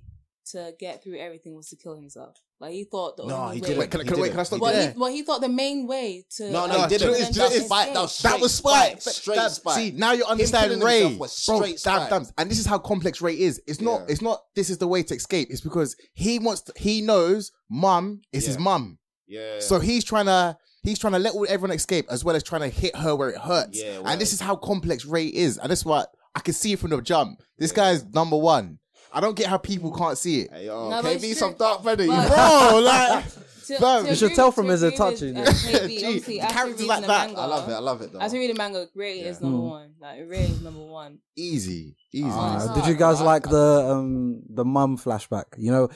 [0.51, 2.37] to get through everything was to kill himself.
[2.59, 3.67] Like he thought the No, only he way.
[3.67, 3.79] didn't.
[3.79, 4.31] Wait, can, I- He can, I- wait, didn't.
[4.31, 4.93] can I stop Well, you he, there?
[4.97, 6.99] well, he thought the main way to No, no, No, he didn't.
[6.99, 7.93] do you know- to do you know- just spite.
[7.93, 8.31] That was escape.
[8.31, 9.03] That was Straight spite.
[9.03, 9.35] spite.
[9.35, 9.75] That- spite.
[9.75, 11.15] See, now you understand killing Ray.
[11.17, 12.25] was Bro, straight damn, damn.
[12.37, 13.61] And this is how complex Ray is.
[13.67, 14.05] It's not, Yeah.
[14.13, 15.49] it's not, this is the way to escape.
[15.51, 18.61] It's because he wants to, he knows mum is his Yeah.
[18.61, 18.99] mum.
[19.27, 19.59] Yeah.
[19.59, 22.69] So he's trying to he's trying to let everyone escape as well as trying to
[22.69, 23.77] hit her where it hurts.
[23.77, 25.57] Yeah, and this is how complex Ray is.
[25.57, 27.41] And that's what I can see it from the jump.
[27.57, 27.75] This Yeah.
[27.77, 28.77] guy's number one.
[29.11, 30.51] I don't get how people can't see it.
[30.53, 33.25] Hey, yo, No, KB, some dark brother, you But- Bro, like
[33.67, 35.37] To- Fam, to you should tell from his agree with, touching.
[35.37, 37.27] uh, KB, Gee, obviously, characters like that.
[37.27, 37.73] manga, I love it.
[37.73, 38.19] I love it though.
[38.19, 39.69] As we read the manga, Ray is number Mm.
[39.69, 39.89] one.
[39.99, 41.17] Like Ray is number one.
[41.35, 42.27] easy, easy.
[42.29, 45.45] Ah, Uh, Oh, did you guys like the um the mum flashback?
[45.57, 45.89] You know,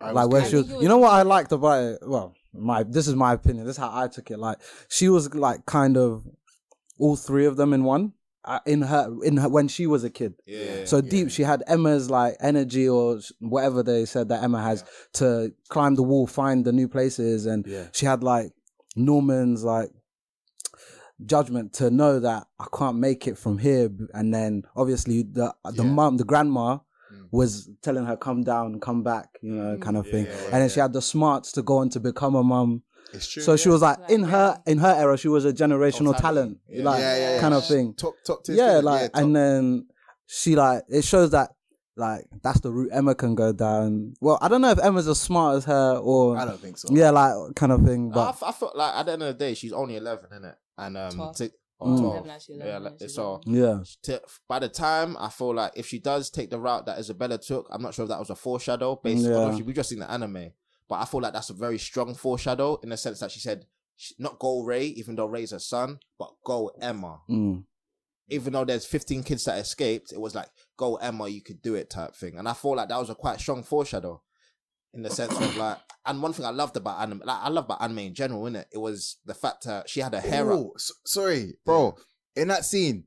[0.00, 0.68] I like where she was.
[0.82, 1.98] You know what I liked about it?
[2.02, 3.64] Well, my this is my opinion.
[3.66, 4.38] This is how I took it.
[4.38, 6.24] Like she was like kind of
[6.98, 8.12] all three of them in one.
[8.46, 10.34] Uh, in her in her when she was a kid.
[10.46, 10.84] Yeah.
[10.84, 11.08] So Yeah.
[11.14, 15.94] deep, she had Emma's like energy or whatever they said that Emma has to climb
[15.94, 17.84] the wall, find the new places, and Yeah.
[17.92, 18.52] she had like
[18.96, 19.90] Norman's like
[21.24, 23.88] judgment to know that I can't make it from here.
[24.12, 25.90] And then obviously the the Yeah.
[25.98, 26.78] mum, the grandma,
[27.12, 27.28] Mm.
[27.30, 30.26] was telling her come down, come back, you know, kind of thing.
[30.26, 32.82] yeah, and then she had the smarts to go on to become a mum.
[33.14, 33.42] It's true.
[33.42, 36.18] So she was like Like, in her in her era, she was a generational talent.
[36.18, 36.84] talent, Yeah.
[36.84, 37.40] like yeah, yeah, yeah.
[37.40, 38.56] kind of thing Top, top tier.
[38.56, 39.86] yeah, student, like, top- and then
[40.26, 41.50] she like it shows that
[41.96, 44.14] like that's the route Emma can go down.
[44.20, 46.88] Well, I don't know if Emma's as smart as her or I don't think so.
[46.90, 48.10] yeah, like kind of thing.
[48.10, 49.96] But I, But f- I felt like at the end of the day, she's only
[49.96, 50.56] eleven, isn't it?
[50.76, 51.36] And um, Twelve.
[51.36, 51.50] Mm.
[51.80, 52.00] oh, 12.
[52.14, 55.72] 11, actually, 11, yeah, like, actually, so yeah, to, by the time I feel like
[55.76, 58.30] if she does take the route that Isabella took, I'm not sure if that was
[58.30, 59.34] a foreshadow based Yeah.
[59.36, 60.52] on we just seen the anime,
[60.88, 63.64] but I feel like that's a very strong foreshadow in the sense that she said
[64.18, 67.20] not go Ray, even though Ray's her son, but go Emma.
[67.30, 67.64] mm.
[68.28, 71.74] Even though there's 15 kids that escaped, it was like go Emma, you could do
[71.74, 74.22] it type thing, and I feel like that was a quite strong foreshadow.
[74.94, 77.64] In the sense of like, and one thing I loved about anime, like I love
[77.64, 78.66] about anime in general, innit?
[78.72, 80.58] It was the fact that she had her hair up.
[80.58, 81.96] Oh, s- sorry, bro.
[82.36, 83.04] In that scene,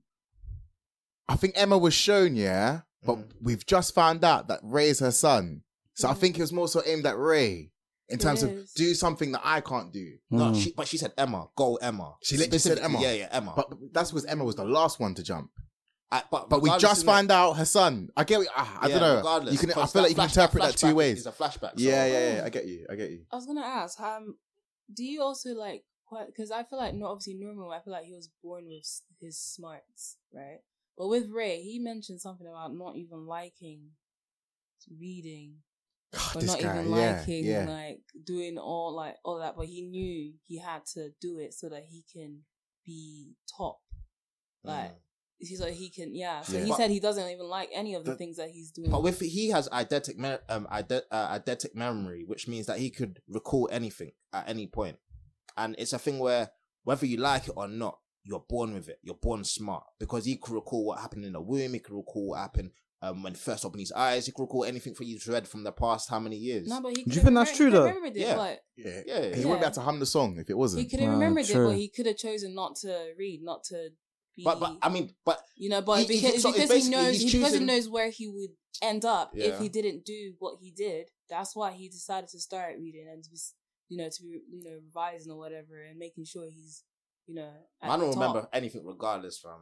[1.29, 3.31] I think Emma was shown, yeah, but Mm.
[3.41, 5.63] we've just found out that Ray is her son.
[5.97, 7.71] So I think it was more so aimed at Ray
[8.09, 10.13] in terms of do something that I can't do.
[10.29, 10.61] No, Mm.
[10.63, 12.15] she, but she said Emma, go Emma.
[12.21, 12.99] She literally said Emma.
[13.01, 13.53] Yeah, yeah, Emma.
[13.55, 15.49] But that's because Emma was the last one to jump.
[16.11, 17.05] I- but But we regardless, just innit?
[17.07, 18.09] found out her son.
[18.15, 18.47] I get.
[18.55, 19.15] Ah, I Yeah, don't know.
[19.17, 19.71] regardless, You can.
[19.71, 21.17] I because feel like you can flash- interpret that flashback two ways.
[21.19, 21.59] Is a flashback.
[21.59, 22.45] so- Yeah, yeah, yeah.
[22.45, 22.85] I get you.
[22.89, 23.25] I get you.
[23.31, 24.37] I was gonna ask, um,
[24.93, 26.27] do you also like quite?
[26.27, 27.71] Because I feel like not obviously normal.
[27.71, 30.59] I feel like he was born with s- his smarts, right?
[30.97, 33.91] But with Ray, he mentioned something about not even liking
[34.97, 35.63] reading
[36.13, 37.65] God, this not guy, even liking yeah.
[37.67, 39.55] like doing all like all that.
[39.57, 42.39] But he knew he had to do it so that he can
[42.85, 43.79] be top.
[44.63, 44.95] Like
[45.39, 46.41] he's like he can yeah.
[46.41, 46.55] So Mm.
[46.59, 46.63] Yeah.
[46.63, 48.89] he But- said he doesn't even like any of the The- things that he's doing.
[48.89, 52.89] But with he has eidetic me- um ide- uh, eidetic memory, which means that he
[52.89, 54.97] could recall anything at any point,
[55.55, 56.51] and it's a thing where
[56.83, 58.99] whether you like it or not, you're born with it.
[59.03, 61.73] You're born smart because he could recall what happened in the womb.
[61.73, 64.25] He could recall what happened um, when first opened his eyes.
[64.25, 66.67] He could recall anything for you read from the past how many years.
[66.67, 67.85] no, but he Do you think that's remem- true, though?
[67.85, 68.35] remembered it, Yeah.
[68.35, 69.45] but Yeah, Yeah, He yeah.
[69.45, 70.83] wouldn't be able to hum the song if it wasn't.
[70.83, 71.67] he could have Ah, remembered it, true.
[71.69, 73.89] but he could have chosen not to read, not to
[74.35, 74.43] be.
[74.43, 76.75] but but I mean, but you know, but he- he- because, so it's because he
[76.75, 79.59] basically knows he's because he choosing- knows where he would end up if Yeah.
[79.59, 81.09] he didn't do what he did.
[81.29, 83.37] That's why he decided to start reading and to be,
[83.89, 86.83] you know, to be you know revising or whatever and making sure he's
[87.27, 87.51] you know.
[87.81, 88.15] At I don't the top.
[88.15, 89.61] remember anything regardless from,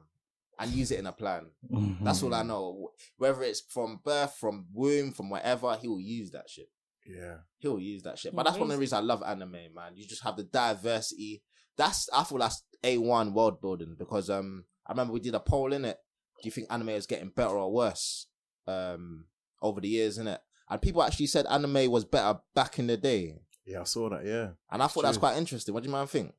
[0.60, 1.52] and use it in a plan.
[1.72, 2.04] Mhm.
[2.04, 2.92] That's all I know.
[3.18, 6.70] Whether it's from birth, from womb, from wherever, he will use that shit.
[7.06, 8.34] yeah, He'll use that shit.
[8.34, 9.96] Yeah, But that's one of the reasons I love anime, man.
[9.96, 11.44] You just have the diversity.
[11.78, 15.40] That's I feel that's A one world building because um I remember we did a
[15.40, 15.98] poll in it.
[16.42, 18.28] Do you think anime is getting better or worse
[18.68, 19.26] um
[19.62, 20.42] over the years, in it?
[20.70, 23.40] And people actually said anime was better back in the day.
[23.66, 23.82] yeah.
[23.82, 24.26] I saw that.
[24.26, 25.22] Yeah, And I thought that's True.
[25.28, 25.74] quite interesting.
[25.74, 26.34] What do you man think?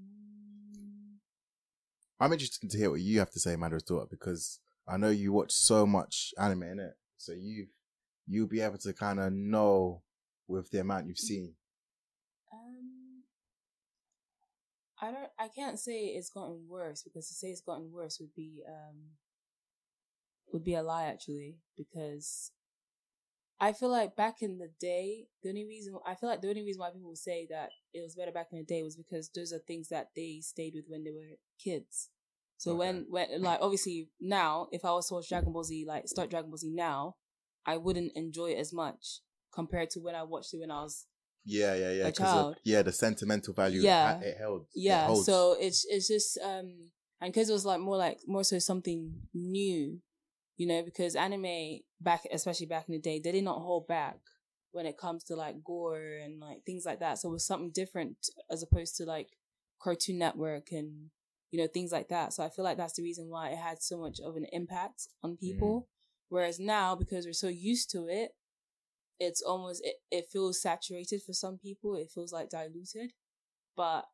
[0.00, 1.16] Mm,
[2.18, 5.32] I'm interested to hear what you have to say, Madara's daughter, because I know you
[5.32, 7.66] watch so much anime in it, so you
[8.26, 10.02] you'll be able to kind of know
[10.48, 11.54] with the amount you've seen.
[12.52, 13.22] Um,
[15.00, 15.30] I don't.
[15.38, 18.96] I can't say it's gotten worse because to say it's gotten worse would be um
[20.52, 22.52] would be a lie actually because
[23.60, 26.62] I feel like back in the day the only reason I feel like the only
[26.62, 29.52] reason why people say that it was better back in the day was because those
[29.52, 32.10] are things that they stayed with when they were kids.
[32.58, 32.78] So Okay.
[32.78, 36.30] when when like obviously now if I was to watch Dragon Ball Z like start
[36.30, 37.16] Dragon Ball Z now,
[37.64, 39.20] I wouldn't enjoy it as much
[39.52, 41.06] compared to when I watched it when I was
[41.44, 42.06] Yeah, yeah, yeah.
[42.08, 43.80] A 'cause of- yeah, the sentimental value.
[43.80, 44.20] Yeah.
[44.20, 44.62] it, it held.
[44.62, 45.24] it yeah holds.
[45.26, 46.90] so it's it's just um
[47.20, 50.00] and because it was like more like more so something new
[50.56, 54.18] you know because anime back especially back in the day they did not hold back
[54.76, 57.18] when it comes to like gore and like things like that.
[57.18, 58.18] So it was something different
[58.50, 59.28] as opposed to like
[59.82, 61.10] cartoon network and
[61.50, 62.34] you know things like that.
[62.34, 65.08] So i feel like that's the reason why it had so much of an impact
[65.22, 65.46] on mm-hmm.
[65.46, 65.88] people.
[66.28, 68.32] Whereas now because we're so used to it
[69.18, 71.96] it's almost it, it feels saturated for some people.
[71.96, 73.12] It feels like diluted.
[73.76, 74.04] But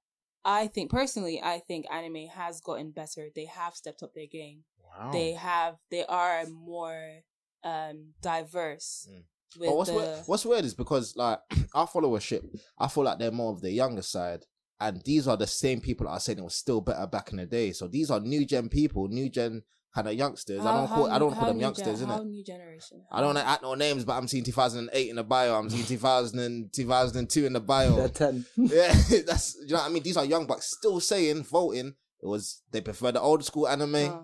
[0.44, 3.28] I think personally, I think anime has gotten better.
[3.34, 4.62] They have stepped up their game.
[4.98, 5.12] Wow.
[5.12, 7.20] They have, they are more
[7.64, 9.08] um diverse.
[9.10, 9.22] Mm.
[9.58, 11.38] With But what's the, weird, what's weird is because like
[11.74, 12.42] our followership,
[12.78, 14.44] I feel like they're more of the younger side,
[14.80, 17.36] and these are the same people that are saying it was still better back in
[17.36, 17.72] the day.
[17.72, 19.62] So these are new gen people, new gen
[19.94, 20.64] kind of youngsters.
[20.64, 22.16] I don't call how I don't new- call them youngsters, gen- innit?
[22.16, 23.02] How new generation?
[23.12, 25.54] I don't want to add no names, but I'm seeing 2008 in the bio.
[25.54, 27.96] I'm seeing 2000 and 2002 in the bio.
[27.96, 28.46] They're ten.
[28.56, 28.92] yeah,
[29.26, 30.02] that's you know what I mean.
[30.02, 31.94] These are young bucks still saying voting.
[32.22, 33.94] It was they prefer the old school anime.
[33.96, 34.18] Uh,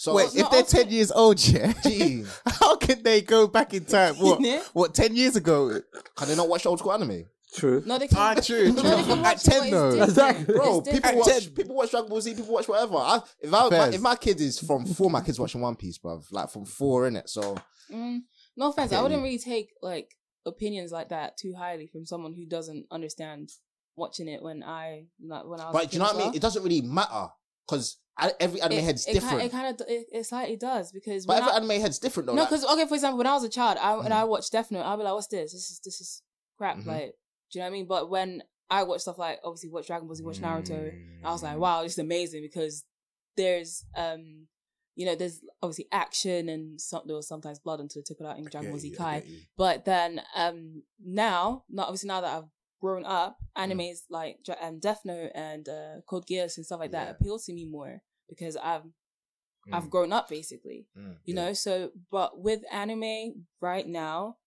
[0.00, 3.84] So Wait, if they're ten years old, yeah, gee, how can they go back in
[3.84, 4.14] time?
[4.14, 4.40] What?
[4.42, 4.62] Yeah.
[4.72, 4.94] what?
[4.94, 5.78] Ten years ago?
[6.16, 7.26] can they not watch old school anime?
[7.54, 7.82] True.
[7.84, 8.16] no, they can.
[8.18, 8.90] Ah, true, No, true.
[8.92, 10.02] they can At watch 10 it, but though.
[10.04, 10.54] Exactly.
[10.54, 11.18] Bro, people different.
[11.18, 12.96] watch people watch Dragon Ball Z, people watch whatever.
[12.96, 15.98] I, if I my, if my kid is from four, my kid's watching One Piece,
[15.98, 16.24] bruv.
[16.32, 17.28] Like from four in it.
[17.28, 17.56] So
[17.92, 18.20] Mm,
[18.56, 20.08] no offense, I, get wouldn't really take like
[20.46, 23.50] opinions like that too highly from someone who doesn't understand
[23.96, 25.74] watching it when I like when I was.
[25.74, 26.34] a But do you know as what I mean?
[26.36, 27.28] It doesn't really matter
[27.70, 27.98] because
[28.40, 29.38] every anime It- head's it different.
[29.38, 32.26] Kind, it kind of it, it slightly does because but every I- anime head's different
[32.26, 32.34] though.
[32.34, 34.12] No, like- because okay, for example, when I was a child, I and Mm.
[34.12, 35.52] I watched Death Note, I'll be like, "What's this?
[35.52, 36.22] This is this is
[36.58, 36.86] crap." Mhm.
[36.86, 37.14] Like,
[37.50, 37.86] do you know what I mean?
[37.86, 40.92] But when I watch stuff like obviously watch Dragon Ball Z, watch Naruto,
[41.24, 41.60] I was like, Mm.
[41.60, 42.84] "Wow, this is amazing!" Because
[43.36, 44.48] there's um,
[44.96, 48.26] you know, there's obviously action and some, there was sometimes blood until they took it
[48.26, 49.22] out in Dragon Ball Z Kai.
[49.56, 52.50] But then um now, not obviously now that I've
[52.80, 53.62] grown up, Mm.
[53.64, 57.10] animes like um, Death Note and uh, Code Geass and stuff like that Yeah.
[57.10, 58.84] appeal to me more because I've
[59.68, 59.74] Mm.
[59.74, 61.44] I've grown up basically Mm, you Yeah.
[61.46, 64.38] know so but with anime right now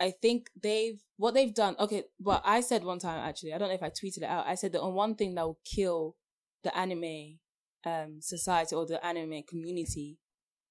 [0.00, 3.68] i think they've what they've done okay but i said one time actually i don't
[3.68, 6.16] know if i tweeted it out i said that on one thing that will kill
[6.64, 7.38] the anime
[7.86, 10.18] um society or the anime community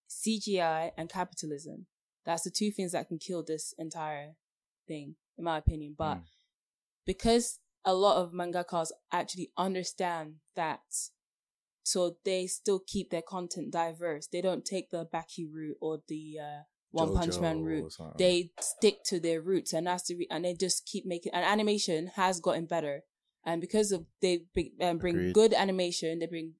[0.09, 1.85] cgi and capitalism
[2.25, 4.35] that's the two things that can kill this entire
[4.87, 6.23] thing in my opinion but Mm.
[7.09, 10.81] Because a lot of mangakas actually understand that
[11.81, 14.27] so they still keep their content diverse.
[14.27, 17.91] They don't take the baki route or the uh, one punch man route.
[18.15, 21.43] they stick to their roots and that's the re- and they just keep making and
[21.43, 23.01] animation has gotten better.
[23.43, 25.33] And because of they bring, um, bring Agreed.
[25.33, 26.53] good animation they bring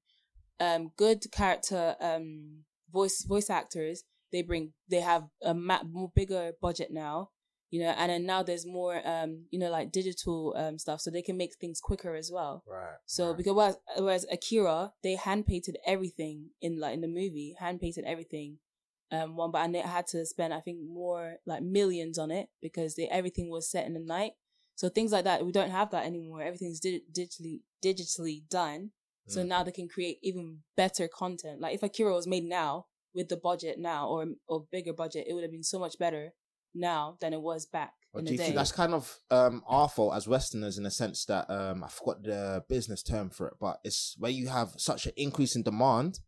[0.59, 6.53] um good character um voice voice actors they bring they have a ma- more bigger
[6.59, 7.29] budget now
[7.71, 11.11] you know and then now there's more um you know like digital um stuff so
[11.11, 12.97] they can make things quicker as well Right.
[13.05, 17.79] so because whereas, whereas Akira, they hand painted everything in like in the movie, hand
[17.81, 18.57] painted everything,
[19.11, 22.49] um, one but and they had to spend I think more like millions on it
[22.61, 24.33] because they everything was set in the night.
[24.75, 26.41] So things like that we don't have that anymore.
[26.43, 28.91] Everything's di- digitally digitally done.
[29.27, 29.47] So Mm.
[29.47, 31.61] now they can create even better content.
[31.61, 35.33] Like if Akira was made now with the budget now or or bigger budget, it
[35.33, 36.33] would have been so much better
[36.73, 38.43] now than it was back in do the you day.
[38.45, 41.87] think that's kind of um, our fault as Westerners in the sense that um, I
[41.87, 45.63] forgot the business term for it, but it's where you have such an increase in
[45.63, 46.19] demand,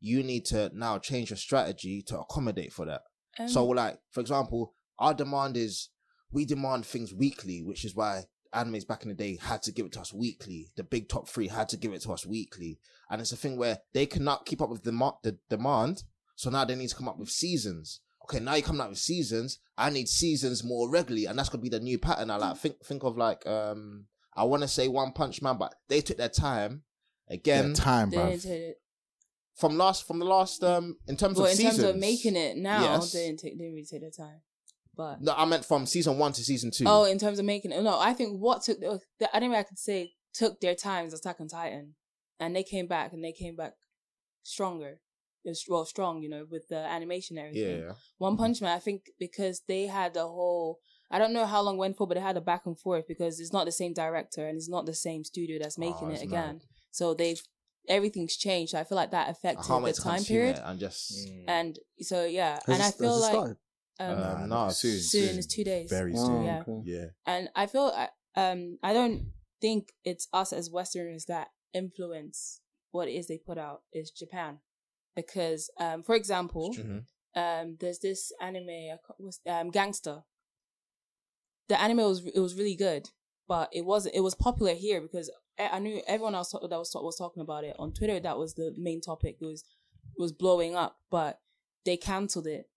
[0.00, 3.02] you need to now change your strategy to accommodate for that.
[3.38, 5.88] Um, So, like for example, our demand is
[6.32, 8.24] we demand things weekly, which is why
[8.54, 10.70] animes back in the day had to give it to us weekly.
[10.76, 13.56] The big top three had to give it to us weekly, and it's a thing
[13.56, 16.02] where they cannot keep up with the the demand.
[16.36, 18.00] So now they need to come up with seasons.
[18.32, 19.58] Okay, now you're coming out with seasons.
[19.76, 22.30] I need seasons more regularly, and that's gonna be the new pattern.
[22.30, 25.74] I like think think of like um I want to say One Punch Man, but
[25.88, 26.82] they took their time.
[27.28, 28.28] Again, Yeah, time, bro.
[28.30, 28.76] didn't take it.
[29.56, 31.76] from last from the last um in terms Well, of in seasons.
[31.78, 33.12] terms of making it now, Yes.
[33.12, 34.40] they didn't take they didn't really take their time.
[34.96, 36.84] But No, I meant from season one to season two.
[36.86, 39.62] oh, in terms of making it, no, I think what took the, the anime I
[39.62, 41.94] could say took their time is Attack on Titan,
[42.38, 43.74] and they came back and they came back
[44.42, 45.00] stronger.
[45.44, 47.82] It well strong, you know, with the animation and everything.
[47.82, 47.92] yeah.
[48.18, 50.78] One Punch Man, I think because they had the whole.
[51.10, 53.40] I don't know how long went for, but they had a back and forth because
[53.40, 56.22] it's not the same director and it's not the same studio that's making Oh, it
[56.22, 56.56] again.
[56.58, 56.62] mad.
[56.92, 57.42] So they've
[57.88, 58.74] everything's changed.
[58.74, 62.54] I feel like that affected can't the time period, it and just and so yeah,
[62.66, 63.56] Has and I feel has like
[63.98, 65.90] um, Uh, no, soon, soon is two days.
[65.90, 66.42] Very Oh, soon.
[66.44, 66.60] Yeah.
[66.68, 66.80] okay.
[66.84, 67.06] Yeah.
[67.26, 72.60] and I feel I- um I don't think it's us as Westerners that influence
[72.92, 73.82] what it is they put out.
[73.92, 74.58] It's Japan,
[75.14, 77.04] because um for example, Mhm.
[77.34, 80.24] um there's this anime was um Gangster.
[81.68, 83.10] The anime was it was really good,
[83.46, 86.92] but it wasn't it was popular here because I I knew everyone else that was
[86.94, 88.18] was talking about it on Twitter.
[88.18, 89.36] That was the main topic.
[89.40, 89.64] It was
[90.18, 91.40] was blowing up, but
[91.84, 92.68] they cancelled it.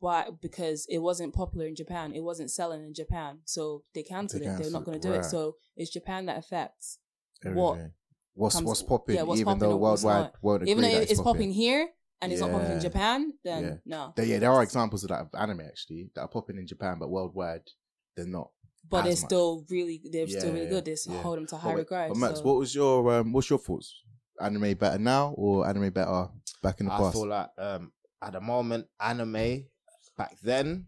[0.00, 0.30] Why?
[0.40, 2.14] Because it wasn't popular in Japan.
[2.14, 4.46] It wasn't selling in Japan, so they cancelled it.
[4.62, 5.24] They're not going to do it.
[5.24, 6.98] So it's Japan that affects.
[7.42, 7.76] What?
[7.78, 7.90] What
[8.38, 9.16] What's comes- what's popping?
[9.16, 10.34] yeah, what's even popping though or what's worldwide not.
[10.42, 11.88] won't Even though agree it's popping here
[12.20, 13.74] and it's not popping in Japan, then Yeah.
[13.84, 14.12] no.
[14.16, 16.98] There, yeah, there are examples of that of anime actually that are popping in Japan,
[17.00, 17.62] but worldwide
[18.16, 18.50] they're not.
[18.88, 19.18] But they're much.
[19.18, 20.84] still really, they're Yeah, still really yeah, good.
[20.86, 21.22] They still yeah.
[21.22, 22.08] hold them to But high wait, regard.
[22.10, 24.02] But Max, so- what was your um, what's your thoughts?
[24.40, 26.28] Anime better now or anime better
[26.62, 27.12] back in the I past?
[27.14, 29.66] feel like um, at the moment, anime
[30.16, 30.86] back then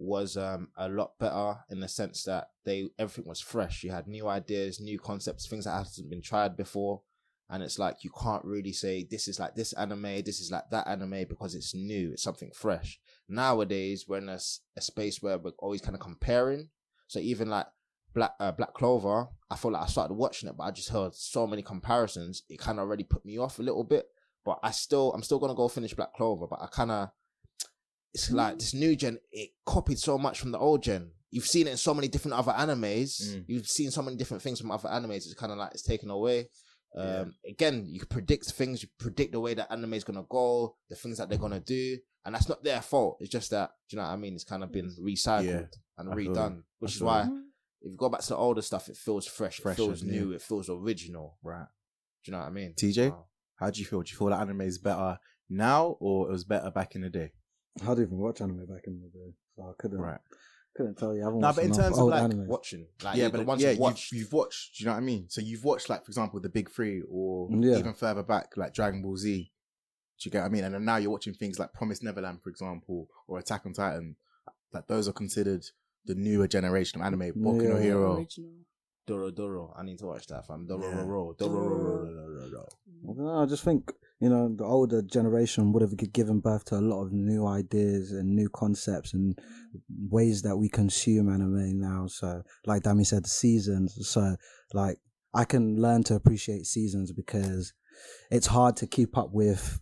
[0.00, 3.84] was um, a lot better in the sense that they everything was fresh.
[3.84, 7.02] You had new ideas, new concepts, things that hasn't been tried before,
[7.50, 10.64] and it's like you can't really say this is like this anime, this is like
[10.70, 12.98] that anime because it's new, it's something fresh.
[13.28, 14.40] Nowadays, we're in a
[14.80, 16.68] space where we're always kind of comparing.
[17.06, 17.66] So even like
[18.14, 21.14] Black uh, Black Clover, I feel like I started watching it, but I just heard
[21.14, 22.42] so many comparisons.
[22.48, 24.06] It kind of already put me off a little bit.
[24.44, 26.46] But I still, I'm still gonna go finish Black Clover.
[26.48, 27.10] But I kind of,
[28.14, 29.18] it's like this new gen.
[29.32, 31.10] It copied so much from the old gen.
[31.30, 33.22] You've seen it in so many different other animes.
[33.34, 33.44] Mm.
[33.46, 35.18] You've seen so many different things from other animes.
[35.18, 36.48] It's kind of like it's taken away.
[36.96, 37.06] Um,
[37.44, 37.50] Yeah.
[37.50, 38.82] Again, you can predict things.
[38.82, 41.98] You predict the way that anime is gonna go, the things that they're gonna do,
[42.24, 43.18] and that's not their fault.
[43.20, 44.34] It's just that, do you know what I mean?
[44.34, 45.62] It's kind of been recycled Yeah,
[45.98, 47.20] and I redone, which I is why
[47.82, 50.26] if you go back to the older stuff, it feels fresh, Fresh it feels new,
[50.26, 50.32] new.
[50.32, 51.38] it feels original.
[51.44, 51.66] right.
[52.24, 52.74] Do you know what I mean?
[52.74, 53.10] TJ?
[53.10, 53.26] Wow.
[53.54, 54.02] How do you feel?
[54.02, 55.18] Do you feel that anime is better
[55.48, 57.32] now or it was better back in the day?
[57.82, 60.20] I didn't even watch anime back in the day, so I couldn't Right.
[60.74, 61.22] couldn't tell you.
[61.22, 62.46] I haven't Nah, watched but in enough terms of, old like, anime.
[62.46, 64.12] Watching, like yeah, yeah, but the ones yeah, you've you've, watched.
[64.12, 64.76] you've watched.
[64.78, 65.28] Do you know what I mean?
[65.28, 67.78] So you've watched, like, for example, the big three, or Yeah.
[67.78, 69.52] even further back, like Dragon Ball Z.
[70.20, 70.64] Do you get what I mean?
[70.64, 74.16] And then now you're watching things like Promise Neverland, for example, or Attack on Titan.
[74.72, 75.64] Like those are considered
[76.04, 77.32] the newer generation of anime.
[77.32, 77.80] Boku no Yeah.
[77.82, 78.16] Hero.
[78.18, 78.52] Original.
[79.06, 79.74] Doro Doro.
[79.76, 80.66] I need to watch that, fam.
[80.66, 81.02] Doro Yeah.
[81.02, 82.06] Doro Doro Doro
[82.48, 82.68] Doro.
[83.04, 86.64] I don't know, I just think you know the older generation would have given birth
[86.66, 89.38] to a lot of new ideas and new concepts and
[90.10, 92.06] ways that we consume anime now.
[92.06, 93.96] So, like Dami said, the seasons.
[94.08, 94.36] So,
[94.74, 94.98] like
[95.34, 97.72] I can learn to appreciate seasons because
[98.30, 99.80] it's hard to keep up with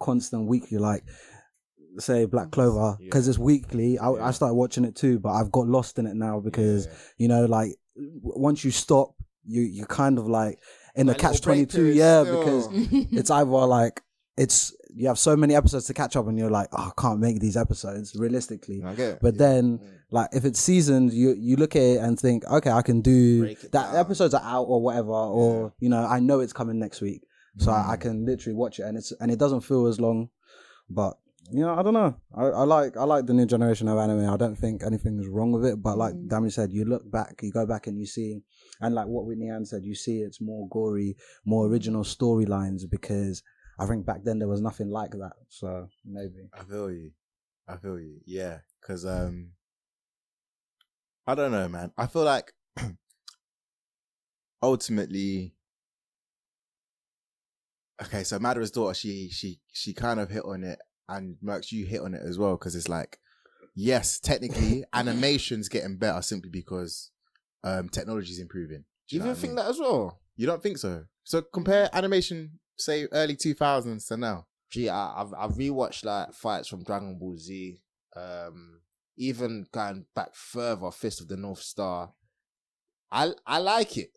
[0.00, 0.78] constant weekly.
[0.78, 1.02] Like
[1.98, 3.30] say Black Clover because Yeah.
[3.30, 3.98] it's weekly.
[3.98, 4.26] I, Yeah.
[4.26, 6.92] I started watching it too, but I've got lost in it now because Yeah.
[7.18, 9.14] you know, like w- once you stop,
[9.44, 10.60] you you kind of like
[10.98, 11.86] in little catch twenty two.
[11.86, 12.38] Yeah, still.
[12.38, 12.68] because
[13.12, 14.02] it's either like
[14.36, 17.20] it's you have so many episodes to catch up, and you're like, oh, I can't
[17.20, 18.82] make these episodes realistically.
[18.84, 19.18] I get it.
[19.20, 19.82] But then, Mm.
[20.10, 23.46] like, if it's seasons, you you look at it and think, okay, I can do
[23.54, 23.70] that.
[23.72, 23.96] down.
[23.96, 27.22] Episodes are out or whatever, or you know, I know it's coming next week.
[27.58, 28.00] so I, I Mm.
[28.00, 30.28] can literally watch it, and it's and it doesn't feel as long.
[30.88, 31.18] But
[31.50, 32.14] you know, I don't know.
[32.34, 34.28] I, I like I like the new generation of anime.
[34.28, 35.82] I don't think anything is wrong with it.
[35.82, 36.28] But like Mm.
[36.28, 38.42] Dami said, you look back, you go back, and you see,
[38.80, 43.42] and like what Whitney Ann said, you see it's more gory, more original storylines because
[43.78, 45.32] I think back then there was nothing like that.
[45.48, 46.48] So maybe.
[46.52, 47.10] I feel you.
[47.68, 48.20] I feel you.
[48.24, 49.50] Yeah, because um,
[51.26, 51.92] I don't know, man.
[51.96, 52.52] I feel like
[54.62, 55.54] ultimately,
[58.02, 58.24] okay.
[58.24, 62.00] So Madara's daughter, she she she kind of hit on it, and Murks, you hit
[62.00, 63.18] on it as well, because it's like,
[63.74, 67.10] yes, technically, animation's getting better simply because
[67.64, 68.84] um technology's improving.
[69.08, 69.64] Do you know even think mean?
[69.64, 70.20] that as well?
[70.36, 71.04] You don't think so?
[71.24, 74.46] So compare animation, say early two thousands to now.
[74.70, 77.80] Gee, I, I've I've rewatched like fights from Dragon Ball Z.
[78.16, 78.80] Um,
[79.16, 82.12] even going back further, Fist of the North Star.
[83.10, 84.10] I I like it,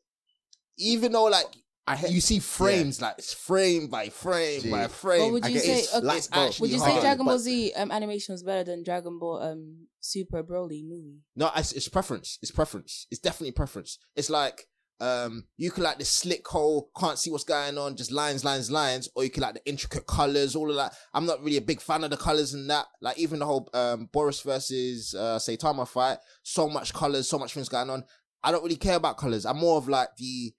[0.78, 1.48] even though like
[1.92, 5.22] I you see frames like it's frame by frame by frame.
[5.22, 7.92] But would you say it's okay, like- it's would you hard, Dragon Ball Z um,
[7.92, 11.20] animation was better than Dragon Ball um Super Broly movie?
[11.36, 12.40] No, it's, it's preference.
[12.42, 13.08] It's preference.
[13.12, 14.00] It's definitely preference.
[14.16, 14.68] It's like
[15.02, 18.70] um, you can like the slick hole, can't see what's going on, just lines, lines,
[18.70, 20.94] lines, or you can like the intricate colors, all of that.
[21.14, 22.86] I'm not really a big fan of the colors and that.
[23.02, 27.54] Like even the whole um, Boros versus uh, Saitama fight, so much colors, so much
[27.56, 28.04] things going on.
[28.44, 29.46] I don't really care about colors.
[29.46, 30.56] I'm more of like the like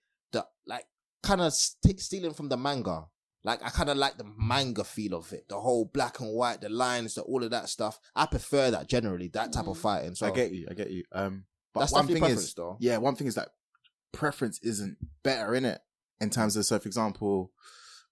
[1.23, 3.07] kind of st- stealing from the manga.
[3.45, 6.61] Like I kind of like the manga feel of it, the whole black and white,
[6.61, 7.99] the lines, the all of that stuff.
[8.15, 9.81] I prefer that generally, that type of Mhm.
[9.81, 10.15] fighting.
[10.15, 10.67] So I get you.
[10.71, 11.03] I get you.
[11.13, 12.77] Um, but That's one thing is, though.
[12.81, 13.49] yeah, one thing is that
[14.13, 15.81] preference isn't better in it
[16.21, 16.67] in terms of.
[16.67, 17.51] So, for example,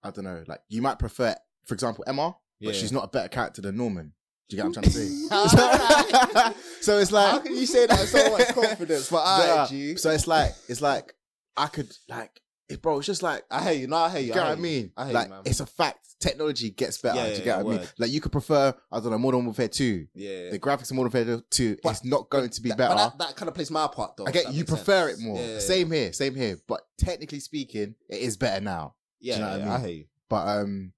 [0.02, 2.68] I don't know, like you might prefer, for example, Emma, Yeah.
[2.70, 4.14] but she's not a better character than Norman.
[4.48, 6.54] Do you get what I'm trying to say?
[6.80, 9.08] So it's like, How can you say that with so much confidence?
[9.10, 11.14] But I, so it's like, it's like
[11.56, 12.98] I could like, it, bro.
[12.98, 13.86] It's just like I hear you.
[13.86, 14.26] No, I hear you.
[14.28, 14.84] you get I what I mean?
[14.84, 14.90] You.
[14.96, 15.42] I hear like you, man.
[15.44, 16.06] it's a fact.
[16.20, 17.16] Technology gets better.
[17.16, 17.88] Yeah, do you yeah, get what I mean?
[17.98, 20.06] Like you could prefer, I don't know, Modern Warfare Two.
[20.14, 20.50] yeah.
[20.50, 22.94] The graphics of Modern Warfare Two But- is not going to be That- better.
[22.94, 24.26] But that, that kind of plays my part, though.
[24.26, 25.20] I get you prefer sense.
[25.20, 25.38] it more.
[25.38, 26.58] Yeah, yeah, Same here, same here.
[26.66, 28.96] But technically speaking, it is better now.
[29.18, 29.86] Yeah, you know yeah, what I yeah, I mean?
[29.86, 30.04] hear you.
[30.28, 30.92] But um,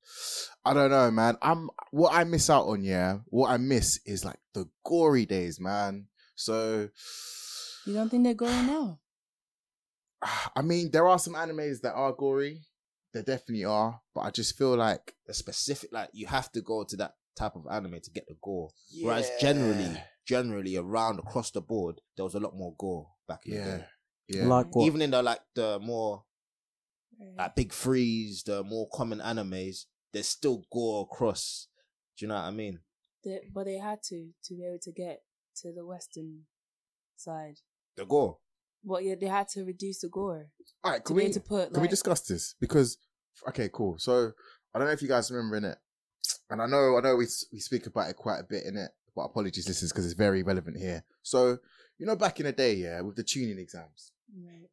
[0.65, 1.37] I don't know, man.
[1.41, 2.83] I'm what I miss out on.
[2.83, 6.07] Yeah, what I miss is like the gory days, man.
[6.35, 6.89] So,
[7.87, 8.99] You don't think they're going now?
[10.57, 12.63] I mean, there are some animes that are gory.
[13.13, 16.85] There definitely are, but I just feel like The specific, like you have to go
[16.85, 18.71] to that type of anime to get the gore.
[19.03, 23.53] Whereas generally, generally around across the board, there was a lot more gore back in
[23.53, 23.85] the yeah, day.
[24.29, 24.87] yeah, Like what?
[24.87, 26.25] Even in the like the more
[27.37, 31.69] like big freeze, the more common animes, there's still gore across.
[32.17, 32.81] Do you know what I mean?
[33.25, 35.23] They, but they had to to be able to get
[35.57, 36.43] to the western
[37.17, 37.59] side.
[37.97, 38.39] The gore.
[38.85, 40.49] Well, yeah, they had to reduce the gore
[40.83, 41.73] All right, can we to put.
[41.73, 42.55] can we discuss this?
[42.61, 42.99] Because
[43.49, 43.99] okay, cool.
[43.99, 44.33] So
[44.75, 45.79] I don't know if you guys remember in it,
[46.51, 48.91] and I know I know we we speak about it quite a bit in it.
[49.15, 51.05] But apologies, listeners, because it's very relevant here.
[51.23, 51.59] So
[51.99, 54.69] you know, back in the day, yeah, with the Chunin exams, Right.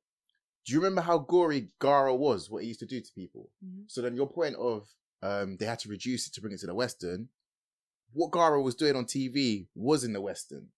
[0.65, 2.49] do you remember how gory Gaara was?
[2.49, 3.51] What it used to do to people?
[3.63, 3.83] Mhm.
[3.91, 4.87] So then your point of
[5.21, 7.29] um they had to reduce it to bring it to the western.
[8.13, 10.69] What Gaara was doing on TV was in the western.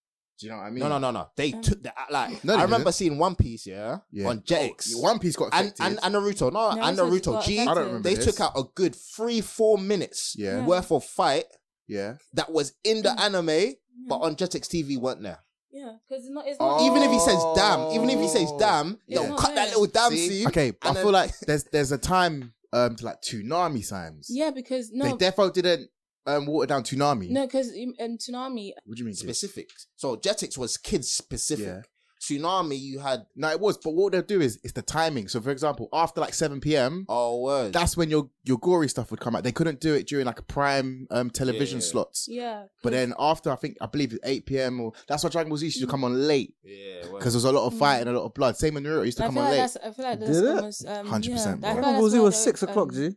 [0.42, 0.80] Do you know what I mean?
[0.80, 1.28] No, no, no, no.
[1.38, 2.44] They Um, took that like.
[2.44, 2.96] No, they I remember didn't.
[2.96, 4.28] seeing One Piece, yeah, Yeah.
[4.28, 5.84] on Jetix, Oh, One Piece got and, affected.
[5.86, 6.52] and and Naruto.
[6.52, 7.32] No, and Naruto Naruto.
[7.34, 7.54] got G.
[7.58, 7.72] affected.
[7.72, 8.26] I don't remember They this.
[8.26, 11.46] took out a good three, four minutes yeah, worth of fight
[11.88, 12.16] yeah.
[12.34, 13.20] that was in the Mm.
[13.20, 13.76] anime,
[14.08, 15.40] but on Jetix TV weren't there.
[15.72, 16.48] Yeah, because it's not.
[16.48, 16.80] It's not.
[16.82, 16.86] Oh.
[16.86, 19.70] Even if he says damn, even if he says damn, It's they'll not cut that
[19.70, 20.28] little damn See?
[20.28, 20.48] scene.
[20.48, 24.28] Okay, I and feel like there's there's a time um to like Toonami times.
[24.30, 25.90] Yeah, because no, They no, defo didn't
[26.26, 27.30] um water down Toonami.
[27.30, 29.16] no, because in, in Toonami, What do you mean?
[29.16, 29.20] kid?
[29.20, 29.70] specific.
[29.96, 31.66] So Jetix was kids specific.
[31.66, 31.82] Yeah.
[32.22, 35.28] Toonami, you had No, it was, but what they'll do is it's the timing.
[35.28, 37.74] So for example, after like seven PM, oh word.
[37.74, 39.44] that's when your your gory stuff would come out.
[39.44, 41.86] They couldn't do it during like a prime um television Yeah.
[41.86, 42.28] slots.
[42.30, 42.66] yeah.
[42.84, 45.58] But then after I think I believe it's eight PM or that's why Dragon Ball
[45.58, 48.26] Z used to come on late yeah, because there's a lot of fighting, a lot
[48.26, 48.56] of blood.
[48.56, 49.62] Same in Naruto used to I come feel on like late.
[49.74, 49.78] that's.
[49.78, 50.56] I feel like that's Did it?
[50.58, 52.90] almost um, 100%, I feel Dragon like Ball that's Z why was the, six o'clock,
[52.90, 53.16] um, G.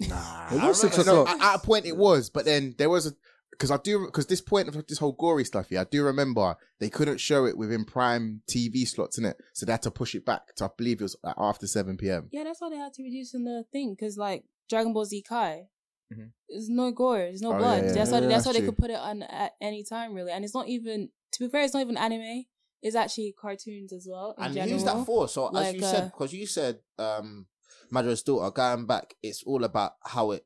[0.00, 3.06] Nah, It was six remember- no, at a point it was, but then there was
[3.06, 3.12] a
[3.50, 5.66] because I do because this point of this whole gory stuff.
[5.70, 9.66] Yeah, I do remember they couldn't show it within prime TV slots in it, so
[9.66, 12.28] they had to push it back to I believe it was like, after seven PM.
[12.30, 15.22] Yeah, that's why they had to reduce in the thing because like Dragon Ball Z
[15.28, 15.68] Kai,
[16.12, 16.30] Mhm.
[16.48, 17.78] there's no gore, there's no Oh, blood.
[17.82, 19.82] yeah, yeah, that's yeah, why that's, that's why they could put it on at any
[19.82, 21.10] time really, and it's not even.
[21.32, 22.44] To be fair, it's not even anime.
[22.80, 24.34] It's actually cartoons as well.
[24.38, 24.72] In and general.
[24.78, 25.28] who's that for?
[25.28, 27.46] So as Like, you said, uh, because you said um
[27.90, 30.44] Madra's daughter going back, it's all about how it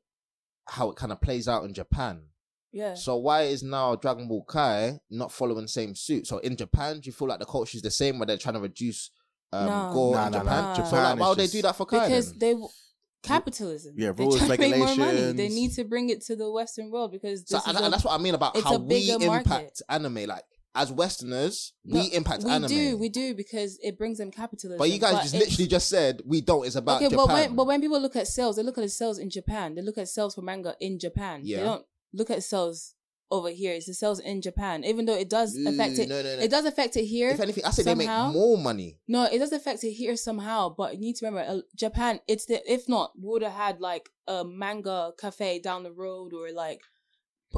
[0.67, 2.23] how it kind of plays out in Japan.
[2.71, 2.93] Yeah.
[2.95, 6.25] So why is now Dragon Ball Kai not following same suit?
[6.25, 8.55] So in Japan, do you feel like the culture is the same where they're trying
[8.55, 9.11] to reduce
[9.51, 9.89] um, No.
[9.93, 10.63] gore Nah, in nah, Japan?
[10.63, 10.67] nah.
[10.69, 10.73] Nah.
[10.73, 12.05] So Japan like, why is would they do that for Kai?
[12.07, 12.39] because then?
[12.39, 12.69] they w-
[13.21, 13.93] capitalism.
[13.97, 15.31] Yeah, They're rules, trying to make more money.
[15.33, 17.87] They need to bring it to the Western world because So, this and, is and
[17.87, 19.81] a- that's what I mean about how a we bigger impact market.
[19.89, 20.25] anime.
[20.25, 20.43] Like
[20.75, 22.67] as Westerners, No, we impact we anime.
[22.69, 24.79] do, we do because it brings them capitalism.
[24.79, 26.65] but you guys just literally just said we don't.
[26.65, 27.25] It's about okay, Japan.
[27.27, 29.75] but when but when people look at sales, they look at the sales in Japan.
[29.75, 31.41] They look at sales for manga in Japan.
[31.43, 31.57] Yeah.
[31.57, 32.95] They don't look at sales
[33.29, 33.73] over here.
[33.73, 36.09] It's the sales in Japan, even though it does affect Ooh, it.
[36.09, 36.41] no, no, no.
[36.43, 37.29] It does affect it here.
[37.29, 38.99] if anything, I say they make more money.
[39.07, 42.19] No, it does affect it here somehow, but you need to remember, uh, Japan.
[42.27, 46.33] It's the if not we would have had like a manga cafe down the road
[46.33, 46.81] or like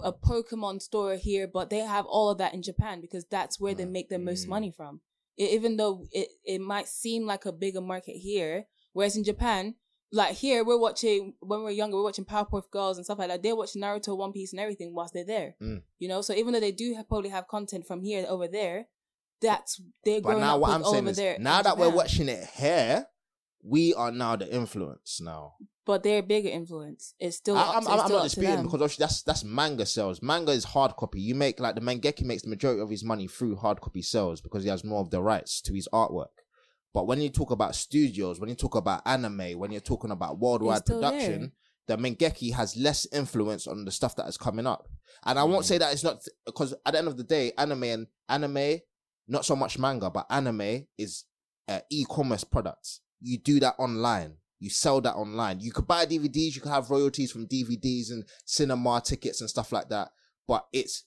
[0.04, 3.74] a Pokemon store here, but they have all of that in Japan because that's where
[3.74, 4.50] they make the most Mm.
[4.50, 5.02] money from.
[5.40, 9.76] I even though it it might seem like a bigger market here, whereas in Japan,
[10.12, 13.44] like here we're watching when we're younger, we're watching Powerpuff Girls and stuff like that.
[13.44, 15.56] They're watching Naruto, One Piece, and everything whilst they're there.
[15.62, 15.82] Mm.
[16.00, 18.88] You know, so even though they do have, probably have content from here over there,
[19.42, 21.38] that's they're But growing now up what I'm saying over is, there.
[21.40, 23.08] now that we're watching it here,
[23.62, 25.20] we are now the influence.
[25.22, 25.56] Now
[25.86, 27.14] but they're a bigger influence.
[27.20, 27.56] It's still.
[27.58, 30.22] I, I'm, to- it's I'm still not disputing because obviously that's that's manga sales.
[30.22, 31.22] Manga is hard copy.
[31.22, 34.42] You make like the mangaka makes the majority of his money through hard copy sales
[34.42, 36.28] because he has more of the rights to his artwork.
[36.94, 40.40] But when you talk about studios, when you talk about anime, when you're talking about
[40.40, 41.52] worldwide production,
[41.88, 44.88] the mangaka has less influence on the stuff that is coming up.
[45.26, 45.68] And I won't Mm.
[45.68, 48.80] say that it's not because at the end of the day, anime and anime,
[49.28, 51.26] not so much manga, but anime is
[51.68, 53.02] uh, e-commerce products.
[53.22, 54.38] You do that online.
[54.60, 55.60] You sell that online.
[55.60, 56.56] You could buy DVDs.
[56.56, 60.10] You could have royalties from DVDs and cinema tickets and stuff like that.
[60.48, 61.04] But it's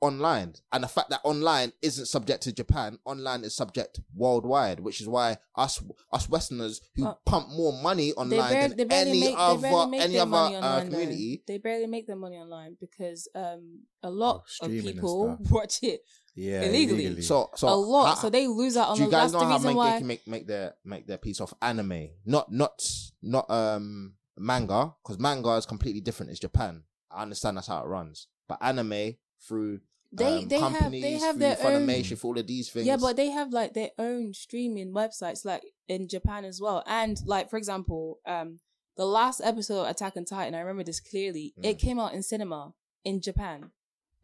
[0.00, 5.00] online, and the fact that online isn't subject to Japan, online is subject worldwide, which
[5.00, 5.82] is why us
[6.12, 9.86] us Westerners who Uh, pump more money online bar- than they barely any make, other
[9.88, 10.90] make any their other money uh, online.
[10.90, 11.36] though.
[11.46, 16.02] They barely make their money online because um a lot of people watch it
[16.38, 17.22] Yeah, Illegally.
[17.22, 18.96] So so a lot, how- so they lose out on.
[18.96, 20.00] do you the, guys that's know the how reason mangaka why.
[20.00, 22.82] make make their make their piece of anime, not not
[23.22, 26.30] not um manga, because manga is completely different.
[26.30, 26.82] It's Japan.
[27.10, 29.16] I understand that's how it runs, but anime
[29.48, 29.80] through
[30.12, 31.86] They um, they have they have through their own.
[31.86, 32.86] Funimation, for all of these things.
[32.86, 36.84] Yeah, but they have like their own streaming websites, like in Japan as well.
[36.86, 38.60] And like for example, um,
[38.98, 41.54] the last episode of Attack on Titan, I remember this clearly.
[41.62, 41.80] It Mm.
[41.80, 42.74] came out in cinema
[43.04, 43.70] in Japan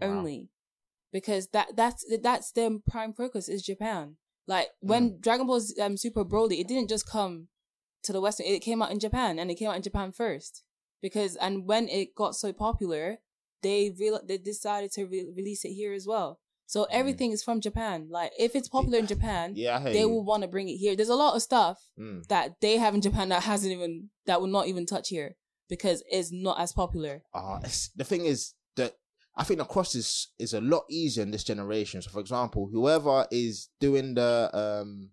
[0.01, 0.09] Wow.
[0.09, 0.49] only
[1.13, 4.17] because that that's that's their prime focus is Japan.
[4.47, 7.49] Like when Dragon Ball Z- um, Super Broly, it didn't just come
[8.03, 8.47] to the Western.
[8.47, 10.63] It came out in Japan, and it came out in Japan first
[11.01, 13.19] because and when it got so popular,
[13.63, 16.41] they real they decided to re- release it here as well.
[16.67, 18.07] So everything is from Japan.
[18.11, 20.09] Like if it's popular in Japan, yeah, they you.
[20.09, 20.97] will want to bring it here.
[20.97, 22.27] There's a lot of stuff Mm.
[22.29, 25.37] that they have in Japan that hasn't even that will not even touch here
[25.69, 27.23] because it's not as popular.
[27.35, 27.61] Uh,
[27.95, 28.95] the thing is that
[29.35, 32.03] I think the cross is is a lot easier in this generation.
[32.03, 35.11] So, for example, whoever is doing the um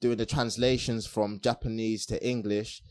[0.00, 2.82] doing the translations from Japanese to English,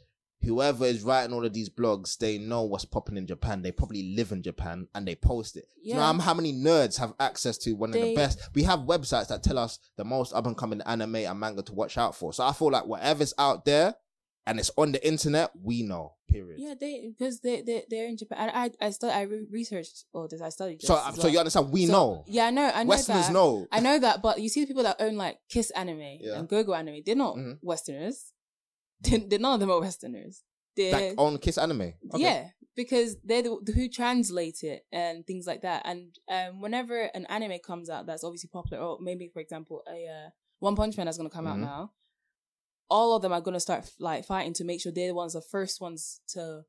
[0.41, 3.61] whoever is writing all of these blogs, they know what's popping in Japan.
[3.61, 5.65] They probably live in Japan and they post it.
[5.83, 6.13] You know Yeah.
[6.13, 8.39] how, how many nerds have access to one of the best?
[8.55, 11.73] We have websites that tell us the most up and coming anime and manga to
[11.73, 12.33] watch out for.
[12.33, 13.95] So I feel like whatever's out there
[14.47, 16.13] and it's on the internet, we know.
[16.27, 16.59] Period.
[16.59, 18.49] Yeah, they because they they they're in Japan.
[18.53, 20.41] I I I studied I re- researched all this.
[20.41, 20.81] I studied.
[20.81, 21.29] So, so well.
[21.29, 21.71] you understand?
[21.71, 22.23] We So- know.
[22.27, 22.71] Yeah, I know.
[22.73, 23.33] I know Westerners that.
[23.33, 23.67] know.
[23.71, 26.39] I know that, but you see the people that own like Kiss Anime Yeah.
[26.39, 27.59] and Gogo Anime, they're not Mhm.
[27.61, 28.31] Westerners.
[29.01, 30.43] They're, they're none of them are Westerners.
[30.77, 31.81] They're Like on Kiss Anime.
[32.13, 32.21] Okay.
[32.23, 35.81] yeah, because they're the, who translate it and things like that.
[35.85, 40.07] And um, whenever an anime comes out that's obviously popular, or maybe for example a
[40.07, 40.29] uh,
[40.59, 41.49] One Punch Man that's going to come Mhm.
[41.51, 41.91] out now,
[42.91, 45.33] all of them are going to start like fighting to make sure they're the ones,
[45.33, 46.63] the first ones to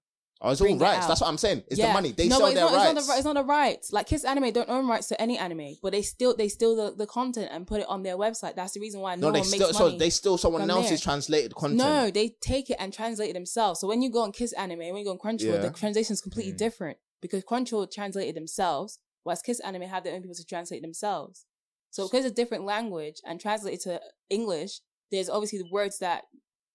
[0.45, 1.07] Oh, it's all Bring it rights.
[1.07, 1.63] That's what I'm saying.
[1.69, 2.11] It's the money.
[2.11, 2.89] They no, sell it's their not, rights.
[2.99, 3.93] It's not, the, it's not the rights.
[3.93, 6.97] Like Kiss Anime don't own rights to any anime, but they still they steal the,
[6.97, 8.57] the content and put it on their website.
[8.57, 10.91] That's the reason why no, no, they one still makes so they steal someone else's
[10.91, 10.99] there.
[10.99, 11.79] translated content.
[11.79, 13.79] No, they take it and translate it themselves.
[13.79, 15.69] So when you go on Kiss Anime, when you go on Crunchyroll, Yeah.
[15.69, 16.59] the translation is completely Mm.
[16.59, 21.47] different because Crunchyroll translated themselves, whereas Kiss Anime have their own people to translate themselves.
[21.91, 24.81] So because it's a different language and translate it to English,
[25.13, 26.25] there's obviously the words that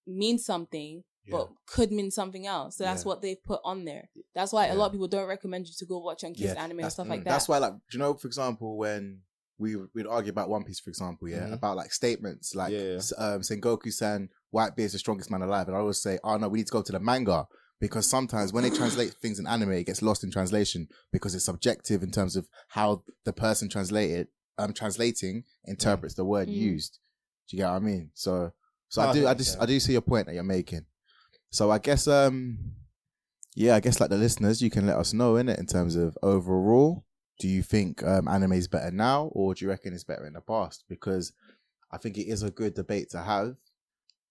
[0.05, 2.77] mean something but could mean something else.
[2.77, 3.07] So that's Yeah.
[3.09, 4.09] what they've put on there.
[4.33, 6.79] That's why a lot of people don't recommend you to go watch on Kiss Anime
[6.79, 7.31] and stuff mm, like that.
[7.31, 9.23] That's why, like, do you know, for example, when
[9.59, 11.53] we would- we'd argue about One Piece, for example, yeah, Mhm.
[11.53, 12.95] about like statements like Yeah, yeah.
[12.95, 16.37] s- um, Sengoku san Whitebeard is the strongest man alive, and I always say, oh
[16.37, 17.45] no, we need to go to the manga
[17.81, 21.43] because sometimes when they translate things in anime, it gets lost in translation because it's
[21.45, 24.29] subjective in terms of how the person translated,
[24.59, 26.53] um, translating interprets the word Mm.
[26.53, 26.99] used.
[27.49, 28.11] Do you get what I mean?
[28.13, 28.51] So,
[28.89, 29.61] so Oh, I do, I I think just, so.
[29.61, 30.85] I do see your point that you're making.
[31.49, 32.57] So I guess, um,
[33.55, 35.95] yeah, I guess like the listeners, you can let us know in it in terms
[35.95, 37.05] of overall.
[37.39, 40.33] Do you think um, anime is better now, or do you reckon it's better in
[40.33, 40.83] the past?
[40.89, 41.33] Because
[41.91, 43.55] I think it is a good debate to have,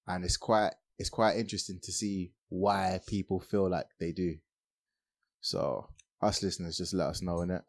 [0.08, 4.36] and it's quite it's quite interesting to see why people feel like they do.
[5.40, 5.88] So
[6.20, 7.62] us listeners, just let us know in it.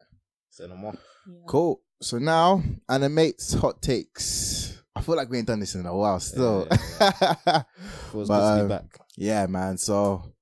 [0.50, 0.94] Say no more.
[1.28, 1.44] Yeah.
[1.46, 1.80] Cool.
[2.00, 4.57] So now, animates hot takes.
[4.98, 6.66] I feel like we ain't done this in a while still.
[6.70, 7.10] Yeah,
[8.10, 9.48] Feels But, good to um, be back.
[9.48, 9.78] man.
[9.78, 10.34] So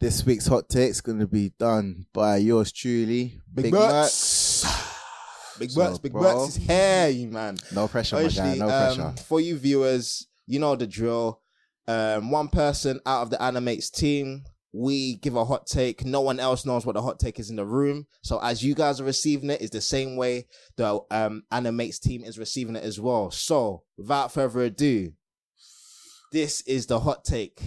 [0.00, 3.82] this week's hot takes gonna be done by yours truly, Big, Merc.
[3.82, 4.64] Butts.
[5.58, 5.98] Big So, Butts.
[5.98, 6.22] Big bro.
[6.22, 7.58] Butts is here, you man.
[7.74, 8.54] No pressure, my guy.
[8.54, 9.14] No um, pressure.
[9.24, 11.42] for you viewers, you know the drill.
[11.86, 14.44] Um, one person out of the animates team,
[14.76, 16.04] we give a hot take.
[16.04, 18.06] No one else knows what the hot take is in the room.
[18.22, 20.46] So as you guys are receiving it, is the same way
[20.76, 23.30] the um animates team is receiving it as well.
[23.30, 25.12] So without further ado,
[26.30, 27.62] this is the hot take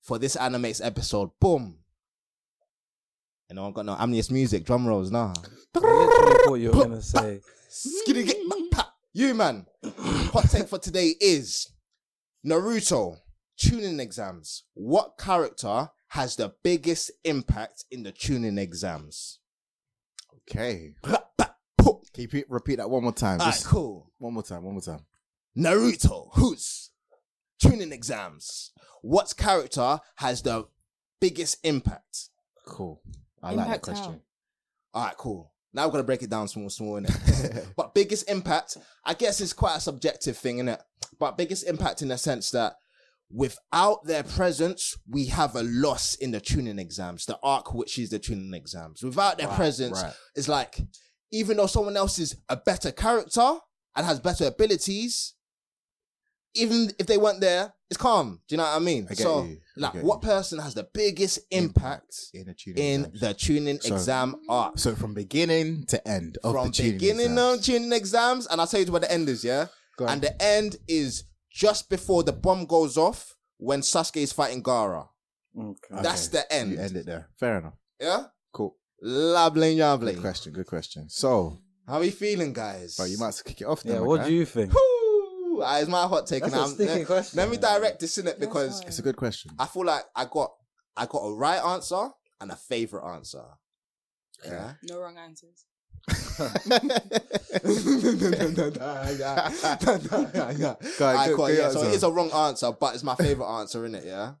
[0.00, 1.30] for this animates episode.
[1.38, 1.76] Boom.
[3.50, 5.34] And no one got no amnious music, drum rolls, nah.
[5.74, 7.40] what you're gonna say
[9.12, 9.66] You man.
[10.32, 11.70] Hot take for today is
[12.46, 13.18] Naruto
[13.60, 14.64] Chunin exams.
[14.74, 19.38] What character has the biggest impact in the Chunin exams?
[20.48, 20.94] Okay.
[21.04, 21.22] Alright,
[22.14, 23.38] Can you repeat that one more time?
[23.40, 24.10] Just cool.
[24.18, 24.64] one more time.
[24.64, 25.04] One more time.
[25.56, 26.90] Naruto, who's
[27.62, 28.72] Chunin exams?
[29.02, 30.66] What character has the
[31.20, 32.30] biggest impact?
[32.66, 33.00] Cool.
[33.42, 34.20] I like that Impact question.
[34.94, 35.52] All right, cool.
[35.72, 37.66] Now we're gonna break it down small, small, innit?
[37.76, 40.80] but biggest impact, I guess, it's quite a subjective thing, innit?
[41.18, 42.76] But biggest impact in the sense that
[43.30, 48.10] without their presence, we have a loss in the Chunin exams, the arc which is
[48.10, 49.02] the Chunin exams.
[49.02, 50.12] Without their Right, presence, right.
[50.34, 50.80] it's like
[51.32, 53.54] even though someone else is a better character
[53.96, 55.34] and has better abilities,
[56.54, 58.40] even if they weren't there, it's calm.
[58.48, 59.06] Do you know what I mean?
[59.08, 59.58] I so, you.
[59.76, 60.28] Like, what you.
[60.28, 63.28] person has the biggest impact in a Chunin in exam.
[63.28, 64.78] the Chunin So- exam arc?
[64.78, 67.68] So from beginning to end of from the Chunin beginning exams.
[67.68, 69.66] of Chunin exams, and I'll tell you where the end is, yeah?
[70.00, 75.08] And the end is just before the bomb goes off when Sasuke is fighting Gaara.
[75.58, 76.02] okay.
[76.02, 76.72] That's the end.
[76.72, 77.28] You end it there.
[77.38, 77.74] Fair enough.
[78.00, 78.24] Yeah?
[78.52, 78.76] Cool.
[79.02, 80.14] Lovely, Good lovely.
[80.16, 80.52] question.
[80.52, 81.08] Good question.
[81.08, 82.96] So, How are we feeling, guys?
[82.96, 83.82] bro, you might as well kick it off.
[83.82, 84.28] Then, Yeah, my what guy.
[84.28, 84.72] do you think?
[84.72, 85.62] Woo!
[85.62, 86.42] Ah, it's my hot take.
[86.42, 87.36] That's and a I'm- sticky let, question.
[87.38, 88.88] let me direct this in it because fine.
[88.88, 89.50] It's a good question.
[89.58, 90.52] I feel like I got
[90.96, 92.08] I got a right answer
[92.40, 93.44] and a favorite answer.
[94.44, 94.74] Yeah.
[94.84, 95.66] No wrong answers.
[96.08, 96.44] Go
[101.06, 103.14] on, Alright, good- cool, good yeah, so it is a wrong answer, but it's my
[103.14, 104.32] favorite answer, in it, yeah?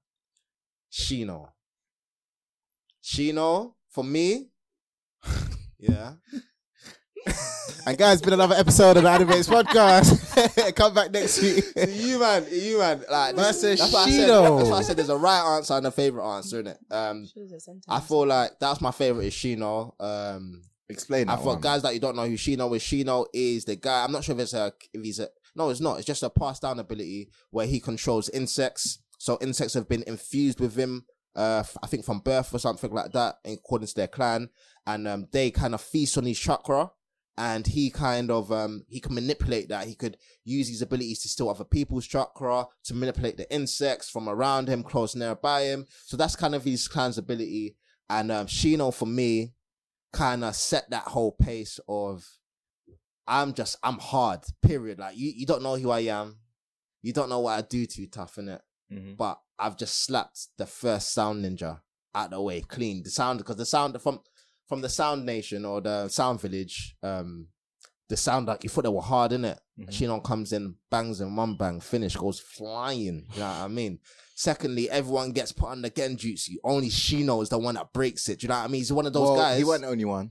[0.92, 1.48] Shino.
[3.02, 4.50] Shino, for me,
[5.78, 6.12] yeah.
[7.86, 10.74] and guys, it's been another episode of the Animates Podcast.
[10.76, 11.64] Come back next week.
[11.64, 14.58] See, you man, you man, like Man said that's why I said, Shino.
[14.58, 16.78] that's why I said there's a right answer and a favorite answer in it.
[16.90, 17.84] Um, Choose a sentence.
[17.88, 19.92] I feel like that's my favorite is Shino.
[20.00, 21.60] Um, Explain I that for one.
[21.60, 24.04] guys that you don't know who Shino is, Shino is the guy.
[24.04, 25.98] I'm not sure if it's a if he's a no, it's not.
[25.98, 28.98] It's just a passed down ability where he controls insects.
[29.18, 31.04] So insects have been infused with him.
[31.36, 34.50] Uh, I think from birth or something like that, according to their clan,
[34.86, 36.90] and um, they kind of feast on his chakra.
[37.38, 39.86] And he kind of um he can manipulate that.
[39.86, 44.28] He could use his abilities to steal other people's chakra to manipulate the insects from
[44.28, 45.86] around him, close nearby him.
[46.04, 47.76] So that's kind of his clan's ability.
[48.10, 49.54] And um, Shino for me
[50.12, 52.26] kind of set that whole pace of
[53.26, 54.40] I'm just I'm hard.
[54.62, 54.98] Period.
[54.98, 56.36] Like you, you don't know who I am.
[57.02, 58.62] You don't know what I do to you, tough in it.
[58.92, 59.16] Mhm.
[59.16, 61.80] But I've just slapped the first sound ninja
[62.14, 63.02] out the way, clean.
[63.04, 64.20] The sound because the sound from
[64.66, 67.48] from the Sound Nation or the Sound Village, um,
[68.10, 69.58] the sound like you thought they were hard in it.
[69.78, 69.88] Mhm.
[69.88, 73.26] Shino comes in, bangs and one bang, finish goes flying.
[73.32, 74.00] You know what I mean?
[74.34, 76.56] Secondly, everyone gets put on the genjutsu.
[76.64, 78.40] Only Shino is the one that breaks it.
[78.40, 78.80] Do you know what I mean?
[78.80, 79.58] He's one of those Well, guys.
[79.58, 80.30] He wasn't the only one.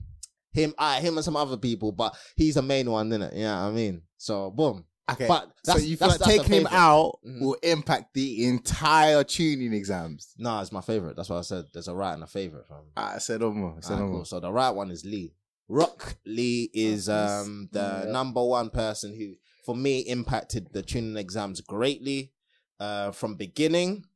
[0.52, 3.34] him, I, him, and some other people, but he's the main one, innit?
[3.36, 4.02] You know what I mean?
[4.18, 4.84] So, boom.
[5.10, 5.26] Okay.
[5.28, 7.40] But so that's- you feel like taking him out Mhm.
[7.40, 10.34] will impact the entire Chunin exams.
[10.38, 11.16] Nah, it's my favorite.
[11.16, 11.66] That's what I said.
[11.72, 12.66] There's a right and a favorite.
[12.68, 12.78] Fam.
[12.96, 13.74] I said no more.
[13.78, 14.24] I said no more.
[14.26, 15.32] So the right one is Lee.
[15.70, 18.10] Rock Lee is um the Yeah.
[18.12, 22.32] number one person who, for me, impacted the Chunin exams greatly.
[22.80, 24.06] Uh, from beginning,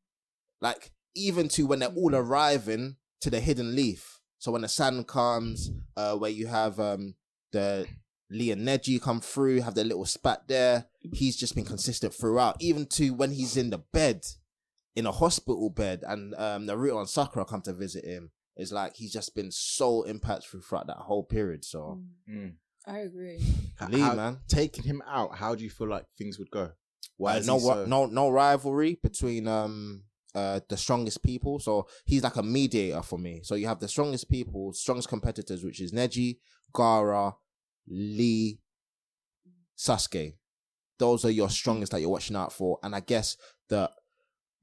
[0.63, 4.21] like even to when they're all arriving to the hidden leaf.
[4.39, 7.15] So when the sun comes, uh, where you have um
[7.53, 7.87] the
[8.31, 10.87] Lee and Neji come through, have their little spat there.
[11.13, 14.27] He's just been consistent throughout, even to when he's in the bed,
[14.97, 18.31] in a hospital bed, and um Naruto and Sakura come to visit him.
[18.57, 21.65] It's like he's just been so impactful throughout that whole period.
[21.65, 22.55] So Mm.
[22.87, 23.39] I agree.
[23.89, 24.41] Lee, how- man.
[24.47, 26.73] Taking him out, how do you feel like things would go?
[27.17, 31.59] Why Uh, no, so- no, no rivalry between um uh the strongest people.
[31.61, 33.41] So he's like a mediator for me.
[33.45, 36.39] So you have the strongest people, strongest competitors, which is Neji,
[36.75, 37.37] Gaara,
[37.87, 38.61] Lee,
[39.77, 40.37] Sasuke.
[40.99, 42.79] Those are your strongest that you're watching out for.
[42.83, 43.37] And I guess
[43.69, 43.91] the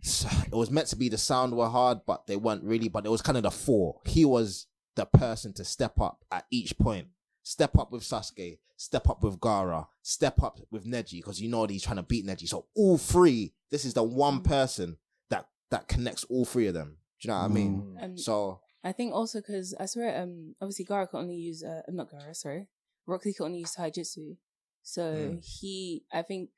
[0.04, 2.90] it was meant to be the sound were hard, but they weren't really.
[2.90, 4.00] But it was kind of the four.
[4.06, 7.08] He was the person to step up at each point.
[7.44, 11.66] Step up with Sasuke, step up with Gaara, step up with Neji, because you know
[11.66, 12.48] that he's trying to beat Neji.
[12.48, 14.98] So all three, this is the one person
[15.32, 16.98] that that connects all three of them.
[17.20, 17.98] Do you know what I mean?
[18.00, 21.82] And So I think also because I swear, um, obviously Gaara could only use, uh,
[21.90, 22.68] not Gaara, sorry,
[23.08, 24.38] Rock Lee could only use Taijutsu.
[24.84, 25.44] So Mm.
[25.60, 26.50] he, I think,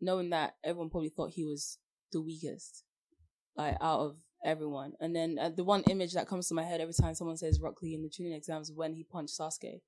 [0.00, 1.78] knowing that everyone probably thought he was
[2.14, 2.82] the weakest,
[3.56, 4.94] like out of everyone.
[5.00, 7.60] And then uh, the one image that comes to my head every time someone says
[7.60, 9.80] Rock Lee in the Chunin exams when he punched Sasuke,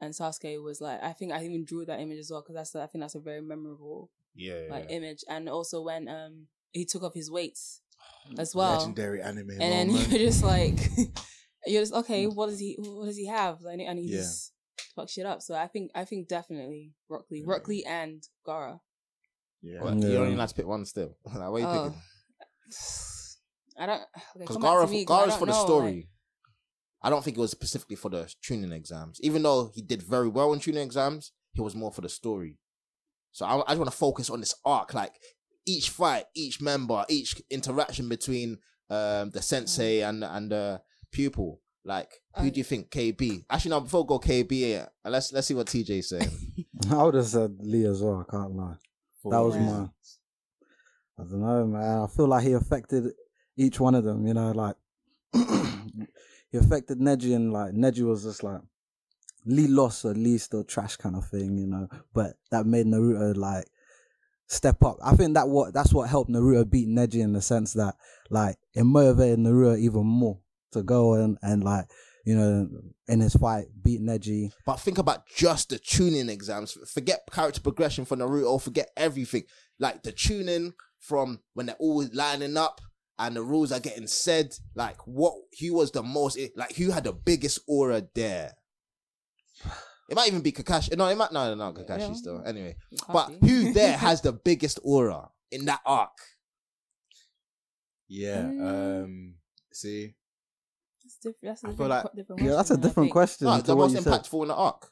[0.00, 2.74] and Sasuke was like, I think I even drew that image as well because that's
[2.74, 5.24] I think that's a very memorable yeah, like image.
[5.28, 7.80] And also when um he took off his weights
[8.38, 9.50] as well Legendary anime.
[9.50, 10.08] and then moment.
[10.10, 10.78] you're just like
[11.66, 14.18] you're just okay what does he what does he have and, and he Yeah.
[14.18, 14.52] just
[14.94, 18.80] fuck shit up so i think i think definitely rock lee rock lee and gaara
[19.62, 19.80] yeah.
[19.82, 20.08] But Yeah.
[20.08, 21.16] you only have to pick one still.
[21.24, 21.84] like, what are you Oh.
[21.84, 22.02] picking?
[23.78, 24.02] i don't
[24.38, 25.94] Because come back Gaara, to me, 'cause I Gaara's don't for the story.
[25.96, 26.08] like-
[27.02, 29.20] I don't think it was specifically for the Chunin exams.
[29.22, 32.58] Even though he did very well in Chunin exams, he was more for the story.
[33.32, 35.12] So I, I just want to focus on this arc, like
[35.66, 40.80] each fight, each member, each interaction between um, the sensei and and the
[41.12, 41.60] pupil.
[41.84, 43.44] Like, who do you think KB?
[43.50, 43.80] Actually, no.
[43.80, 46.30] Before we go KB, uh, let's let's see what TJ's saying.
[46.90, 48.26] I would have said Lee as well.
[48.26, 48.74] I can't lie.
[49.30, 49.64] That was Yeah.
[49.64, 49.88] my.
[51.18, 51.98] I don't know, man.
[52.02, 53.12] I feel like he affected
[53.56, 54.26] each one of them.
[54.26, 54.76] You know, like
[55.32, 58.60] he affected Neji, and like Neji was just like
[59.44, 61.56] Lee lost, or Lee still trash kind of thing.
[61.56, 63.64] You know, but that made Naruto like
[64.46, 64.98] step up.
[65.02, 67.94] I think that what that's what helped Naruto beat Neji in the sense that
[68.30, 70.38] like it motivated Naruto even more
[70.72, 71.86] to go and and like
[72.26, 72.68] you know
[73.08, 74.50] in his fight beat Neji.
[74.66, 76.76] But think about just the Chunin exams.
[76.92, 78.60] Forget character progression for Naruto.
[78.60, 79.44] Forget everything.
[79.78, 82.80] Like the Chunin from when they're all lining up
[83.18, 84.54] and the rules are getting said.
[84.74, 85.34] Like what?
[85.60, 86.38] Who was the most?
[86.56, 88.52] Like who had the biggest aura there?
[90.08, 90.96] It might even be Kakashi.
[90.96, 91.32] No, it might.
[91.32, 92.12] No, no, no, Kakashi Yeah.
[92.14, 92.42] still.
[92.44, 92.76] Anyway,
[93.12, 96.10] but who there has the biggest aura in that arc?
[98.08, 98.42] Yeah.
[98.42, 99.02] Mm.
[99.04, 99.34] Um.
[99.72, 100.14] See.
[101.22, 103.04] That's diff- that's a I different, like- que- different Yeah, that's a question, I different
[103.06, 103.12] think.
[103.12, 103.46] question.
[103.46, 104.12] No, to the what most you said.
[104.12, 104.90] impactful in the arc.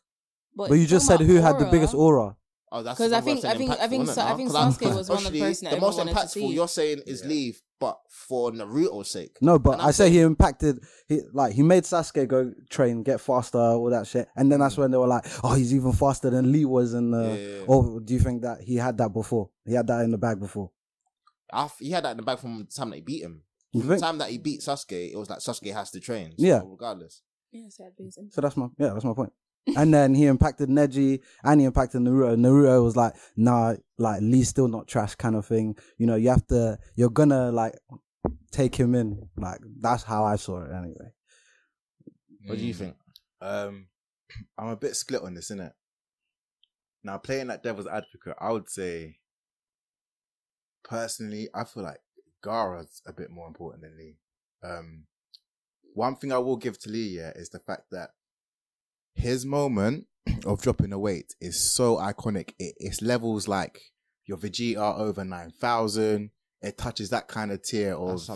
[0.56, 2.36] But you just talking said who about had the biggest aura.
[2.72, 4.36] Oh, that's Because I that's I'm think- saying, I think- I think innit, I no?
[4.36, 6.20] think 'Cause I'm- Sasuke was one of the actually, person that the most everyone wanted
[6.20, 6.48] to impactful.
[6.48, 6.54] see.
[6.54, 7.28] You're saying is Yeah.
[7.28, 9.36] leave, but for Naruto's sake.
[9.40, 10.80] No, but And I'm say he impacted.
[11.06, 14.76] He like he made Sasuke go train, get faster, all that shit, and then that's
[14.76, 17.28] when they were like, "Oh, he's even faster than Lee was." In the, Mm.
[17.28, 17.64] Yeah, yeah, yeah.
[17.68, 19.50] or do you think that he had that before?
[19.64, 20.70] He had that in the bag before.
[21.52, 23.42] I f- he had that in the bag from the time they beat him.
[23.74, 24.02] You From the think?
[24.02, 26.30] time that he beat Sasuke, it was like Sasuke has to train.
[26.38, 26.62] So Yeah.
[26.64, 27.22] Regardless.
[27.52, 29.32] Yeah, so that'd be So that's my yeah, that's my point.
[29.76, 32.36] and then he impacted Neji and he impacted Naruto.
[32.36, 35.76] Naruto was like, "Nah, like Lee's still not trash," kind of thing.
[35.98, 37.74] You know, you have to, you're gonna like
[38.52, 39.28] take him in.
[39.36, 41.12] Like that's how I saw it anyway.
[42.46, 42.78] What do you Mm.
[42.78, 42.96] think?
[43.40, 43.88] Um,
[44.58, 45.72] I'm a bit split on this, innit?
[47.02, 49.18] Now, playing that devil's advocate, I would say,
[50.82, 51.98] personally, I feel like
[52.44, 54.16] Gaara's a bit more important than Lee.
[54.62, 55.04] Um,
[55.94, 58.10] one thing I will give to Lee, yeah, is the fact that
[59.14, 60.06] his moment
[60.46, 62.50] of dropping the weight is so iconic.
[62.58, 63.80] It, it's levels like
[64.26, 66.30] your Vegeta over 9,000.
[66.62, 68.26] It touches that kind of tier of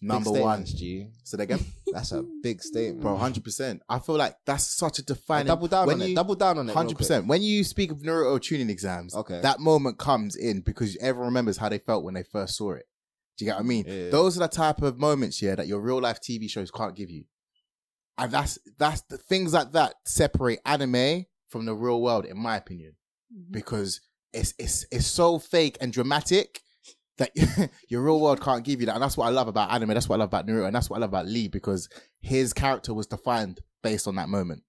[0.00, 0.64] number one.
[0.64, 1.08] G.
[1.24, 1.58] So again,
[1.92, 3.00] That's a big statement.
[3.02, 3.82] bro, hundred percent.
[3.88, 5.48] I feel like that's such a defining.
[5.48, 6.14] double down when on you- it.
[6.14, 6.72] Double down on it.
[6.74, 7.26] Hundred percent.
[7.26, 9.40] When you speak of Naruto Chunin exams, Okay.
[9.40, 12.86] that moment comes in because everyone remembers how they felt when they first saw it.
[13.42, 13.84] Do you get what I mean?
[13.88, 14.10] Yeah.
[14.10, 17.10] Those are the type of moments, yeah, that your real life TV shows can't give
[17.10, 17.24] you.
[18.18, 22.56] And that's that's the things like that separate anime from the real world, in my
[22.56, 22.92] opinion,
[23.34, 23.50] Mhm.
[23.50, 24.00] because
[24.32, 26.60] it's it's it's so fake and dramatic
[27.18, 27.30] that
[27.88, 28.94] your real world can't give you that.
[28.94, 29.88] And that's what I love about anime.
[29.88, 31.88] That's what I love about Naruto, and that's what I love about Lee because
[32.20, 34.62] his character was defined based on that moment.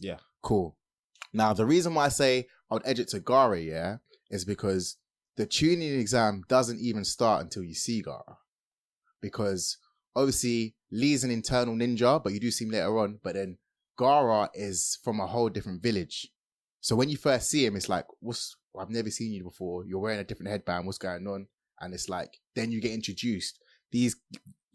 [0.00, 0.18] Yeah.
[0.42, 0.76] Cool.
[1.32, 3.98] Now, the reason why I say I would edge it to Gaara, yeah,
[4.30, 4.96] is because
[5.38, 8.36] the Chunin exam doesn't even start until you see Gaara.
[9.22, 9.78] Because
[10.14, 13.20] obviously Lee's an internal ninja, but you do see him later on.
[13.22, 13.56] But then
[13.98, 16.28] Gaara is from a whole different village.
[16.80, 19.86] So when you first see him, it's like, what's, I've never seen you before.
[19.86, 20.86] You're wearing a different headband.
[20.86, 21.46] What's going on?
[21.80, 23.60] And it's like, then you get introduced.
[23.92, 24.16] These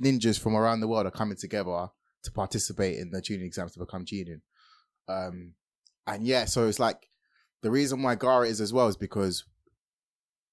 [0.02, 1.88] ninjas from around the world are coming together
[2.24, 4.42] to participate in the tuning exams to become Chunin.
[5.10, 5.56] Um,
[6.08, 7.10] and yeah, so it's like
[7.62, 9.44] the reason why Gaara is as well is because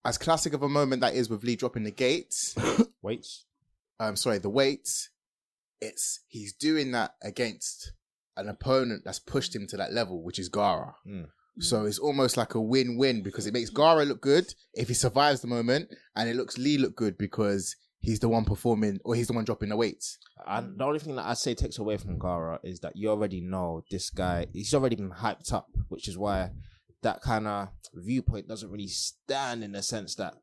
[0.05, 2.55] as classic of a moment that is with Lee dropping the gates,
[3.03, 3.44] Weights.
[3.98, 5.11] um, sorry, the weights,
[5.80, 7.92] it's he's doing that against
[8.36, 10.94] an opponent that's pushed him to that level, which is Gaara.
[11.07, 11.26] Mm.
[11.59, 15.40] So it's almost like a win-win because it makes Gaara look good if he survives
[15.40, 19.26] the moment, and it looks Lee look good because he's the one performing or he's
[19.26, 20.16] the one dropping the weights.
[20.46, 23.42] And the only thing that I say takes away from Gaara is that you already
[23.42, 24.46] know this guy.
[24.55, 26.51] He's already been hyped up, which is why
[27.03, 30.34] that kind of viewpoint doesn't really stand in the sense that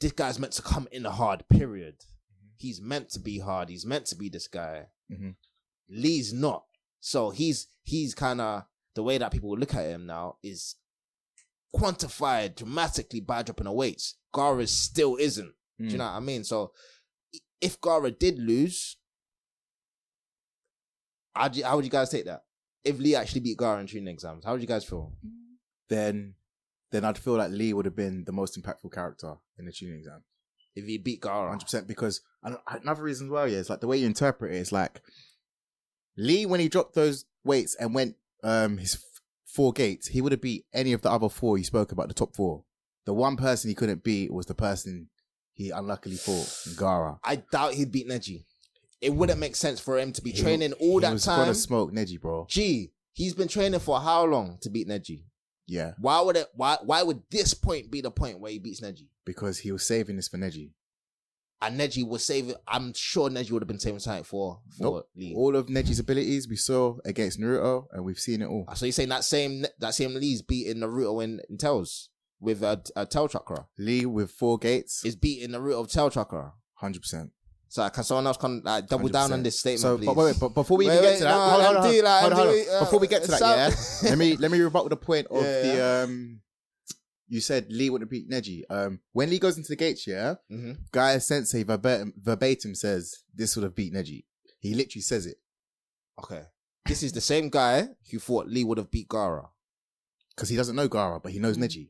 [0.00, 1.44] this guy's meant to come in a hard.
[1.48, 1.96] Period.
[2.56, 3.68] He's meant to be hard.
[3.68, 4.86] He's meant to be this guy.
[5.10, 5.36] Mhm.
[5.88, 6.64] Lee's not.
[7.00, 8.64] So he's he's kind of
[8.94, 10.76] the way that people look at him now is
[11.74, 14.16] quantified dramatically by dropping the weights.
[14.34, 15.54] Gaara still isn't.
[15.78, 15.98] Do you Mm.
[15.98, 16.44] know what I mean?
[16.44, 16.72] So
[17.60, 18.96] if Gaara did lose,
[21.34, 22.44] how do you, how would you guys take that?
[22.84, 25.12] If Lee actually beat Gaara in Chunin exams, how would you guys feel?
[25.88, 26.34] Then,
[26.90, 29.98] then I'd feel like Lee would have been the most impactful character in the Chunin
[29.98, 30.22] exam.
[30.74, 31.86] If he beat Gaara, hundred percent.
[31.86, 32.22] Because
[32.66, 35.00] another reason as well, yeah, it's like the way you interpret it is like
[36.16, 39.02] Lee when he dropped those weights and went um his f-
[39.44, 42.14] four gates, he would have beat any of the other four you spoke about, the
[42.14, 42.64] top four.
[43.04, 45.08] The one person he couldn't beat was the person
[45.52, 47.18] he unluckily fought, Gaara.
[47.22, 48.44] I doubt he'd beat Neji.
[49.02, 51.40] It wouldn't make sense for him to be He- training all he that was time.
[51.40, 52.46] gonna smoke Neji, bro.
[52.48, 55.24] Gee, he's been training for how long to beat Neji?
[55.66, 56.48] Yeah, Why would it?
[56.54, 59.08] Why why would this point be the point where he beats Neji?
[59.24, 60.70] because he was saving this for Neji.
[61.60, 62.56] And Neji was saving.
[62.66, 65.08] I'm sure Neji would have been saving something for for Nope.
[65.14, 65.32] Lee.
[65.36, 68.64] All of Neji's abilities we saw against Naruto, and we've seen it all.
[68.66, 72.08] Ah, so you're saying that same that same Lee's beating Naruto in, in Tails
[72.40, 76.52] with a, a tail chakra Lee with four gates, is beating Naruto of tail chakra.
[76.74, 77.30] hundred percent.
[77.72, 80.04] So can someone else can like double down on this statement, So, please?
[80.04, 82.20] but wait, but before we Wait, even wait, get to that, no, hold on, like,
[82.20, 82.64] hold on, hold on.
[82.74, 83.74] uh, before we get to that, yeah,
[84.10, 86.02] let me let me rebut the point of Yeah, the yeah.
[86.02, 86.40] um.
[87.28, 88.64] You said Lee wouldn't beat Neji.
[88.68, 90.76] Um, when Lee goes into the gates, yeah, Mhm.
[90.92, 94.24] Guy Sensei verbatim, verbatim says this would have beat Neji.
[94.58, 95.38] He literally says it
[96.22, 96.42] Okay,
[96.84, 99.48] this is the same guy who thought Lee would have beat Gaara,
[100.36, 101.88] because he doesn't know Gaara, but he knows Neji.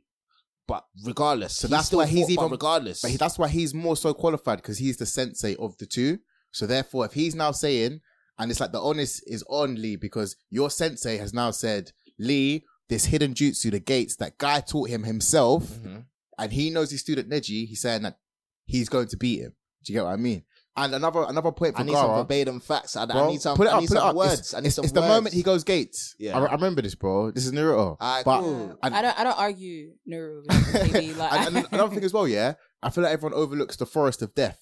[0.69, 3.03] But regardless, So that's why he's even- regardless.
[3.03, 6.19] But he, that's why he's more so qualified because he's the sensei of the two.
[6.53, 8.01] So therefore, if he's now saying,
[8.39, 12.65] and it's like the onus is on Lee because your sensei has now said, Lee,
[12.89, 16.05] this hidden jutsu, the gates that guy taught him himself, Mhm.
[16.39, 18.19] and he knows his student Neji, he's saying that
[18.65, 19.55] he's going to beat him.
[19.85, 20.45] Do you get what I mean?
[20.75, 22.97] And another another point for I need some verbatim facts.
[22.97, 23.57] I, I bro, need some.
[23.59, 24.17] put it I up, need put it up.
[24.17, 24.41] words.
[24.41, 26.15] It's, I need it's, some it's the moment he goes gates.
[26.19, 26.39] Yeah.
[26.39, 27.31] I, I remember this, bro.
[27.31, 28.01] This is Naruto.
[28.01, 28.79] Alright, but cool.
[28.83, 29.21] and- I don't.
[29.21, 30.47] I don't argue Naruto.
[31.19, 34.23] Like and, and another thing as well, yeah, I feel like everyone overlooks the forest
[34.23, 34.59] of death.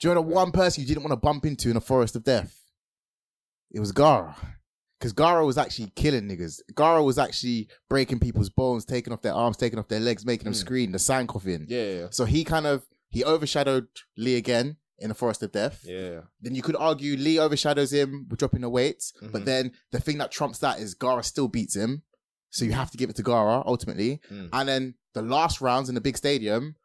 [0.00, 2.14] Do you know the one person you didn't want to bump into in the forest
[2.14, 2.56] of death?
[3.72, 4.36] It was Gaara.
[4.98, 6.60] Because Gaara was actually killing niggas.
[6.74, 10.44] Gaara was actually breaking people's bones, taking off their arms, taking off their legs, making
[10.44, 10.56] them Mm.
[10.56, 11.66] scream, the sand coffin.
[11.68, 15.80] Yeah, yeah, So he kind of he overshadowed Lee again in the forest of death.
[15.84, 16.20] yeah.
[16.40, 19.12] Then you could argue Lee overshadows him with dropping the weights.
[19.20, 19.44] But Mhm.
[19.44, 22.02] then the thing that trumps that is Gaara still beats him.
[22.50, 24.20] So you have to give it to Gaara ultimately.
[24.30, 24.48] Mm.
[24.52, 26.76] And then the last rounds in the big stadium,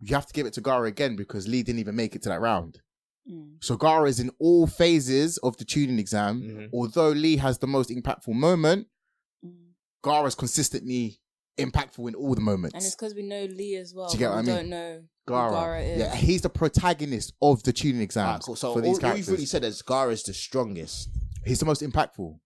[0.00, 2.28] you have to give it to Gaara again because Lee didn't even make it to
[2.30, 2.80] that round.
[3.30, 3.62] Mm.
[3.62, 6.42] So Gaara is in all phases of the Chunin exam.
[6.42, 6.70] Mhm.
[6.72, 8.88] Although Lee has the most impactful moment,
[9.46, 9.74] Mm.
[10.02, 11.20] Gaara is consistently
[11.58, 12.74] impactful in all the moments.
[12.74, 14.08] And it's because we know Lee as well.
[14.08, 14.56] Do you get what we I mean?
[14.56, 15.52] don't know Gaara.
[15.52, 15.98] Gaara is.
[16.00, 18.56] Yeah, he's the protagonist of the Chunin exams Alright, cool.
[18.56, 21.08] So for all, these all you've really said is Gaara is the strongest.
[21.44, 22.38] he's the most impactful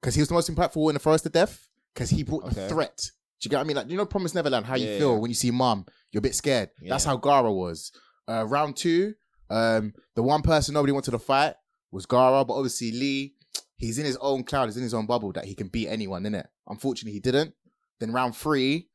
[0.00, 2.50] because he was the most impactful in the Forest of Death because he brought the
[2.60, 2.68] Okay.
[2.68, 2.96] threat.
[3.40, 3.76] Do you get what I mean?
[3.76, 5.18] Like you know, Promised Neverland, how Yeah, you feel yeah.
[5.18, 6.70] when you see Mom, you're a bit scared.
[6.86, 7.10] That's Yeah.
[7.12, 7.92] how Gaara was.
[8.28, 9.14] Uh, round two,
[9.50, 11.54] um, the one person nobody wanted to fight
[11.90, 13.34] was Gaara, but obviously Lee,
[13.76, 16.26] he's in his own cloud, he's in his own bubble that he can beat anyone
[16.26, 16.46] in it.
[16.68, 17.54] Unfortunately, he didn't.
[18.00, 18.87] Then round three,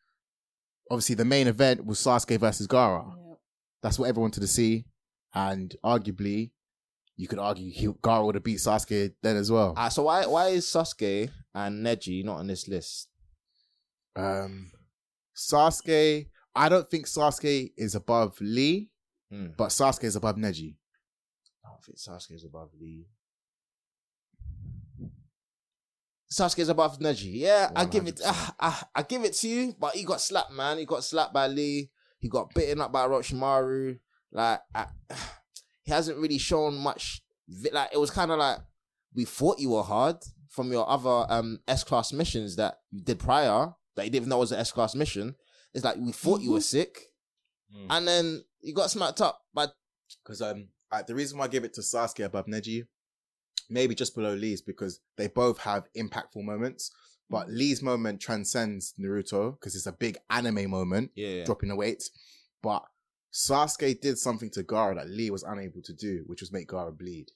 [0.92, 3.06] obviously the main event was Sasuke versus Gaara.
[3.06, 3.34] Yeah.
[3.82, 4.86] That's what everyone wanted to see,
[5.34, 6.52] and arguably,
[7.18, 9.74] you could argue he, Gaara would have beat Sasuke then as well.
[9.78, 13.10] Uh, so why why is Sasuke and Neji not on this list?
[14.16, 14.72] Um,
[15.36, 18.90] Sasuke, I don't think Sasuke is above Lee,
[19.32, 19.48] Hmm.
[19.58, 20.76] but Sasuke is above Neji.
[21.66, 23.08] I don't think Sasuke is above Lee.
[26.34, 27.32] Sasuke is above Neji.
[27.34, 28.18] Yeah, I give it.
[28.18, 28.54] 100%.
[28.60, 30.78] ah, I give it to you, but he got slapped, man.
[30.80, 31.92] He got slapped by Lee.
[32.20, 34.00] He got bitten up by Orochimaru.
[34.32, 34.88] Like I,
[35.84, 37.22] he hasn't really shown much.
[37.72, 38.58] Like it was kind of like
[39.14, 40.18] we thought you were hard
[40.50, 44.30] from your other um S class missions that you did prior that you didn't even
[44.30, 45.36] know was an S class mission.
[45.74, 46.98] It's like we thought you were sick,
[47.76, 47.88] Mm.
[47.90, 49.68] and then you got smacked up by
[50.24, 52.84] Because um, uh, the reason why I give it to Sasuke above Neji,
[53.70, 56.92] maybe just below Lee's, because they both have impactful moments.
[57.30, 61.44] But Lee's moment transcends Naruto because it's a big anime moment, yeah.
[61.46, 62.12] dropping the weights.
[62.62, 62.84] But
[63.34, 66.96] Sasuke did something to Gaara that Lee was unable to do, which was make Gaara
[66.96, 67.32] bleed.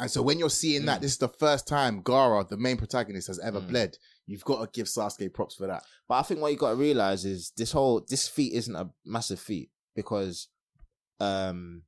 [0.00, 1.02] And so when you're seeing that, Mm.
[1.02, 3.68] this is the first time Gaara, the main protagonist, has ever Mm.
[3.68, 3.98] bled.
[4.26, 5.84] You've got to give Sasuke props for that.
[6.08, 8.90] But I think what you got to realize is this whole this feat isn't a
[9.04, 10.48] massive feat because
[11.20, 11.82] um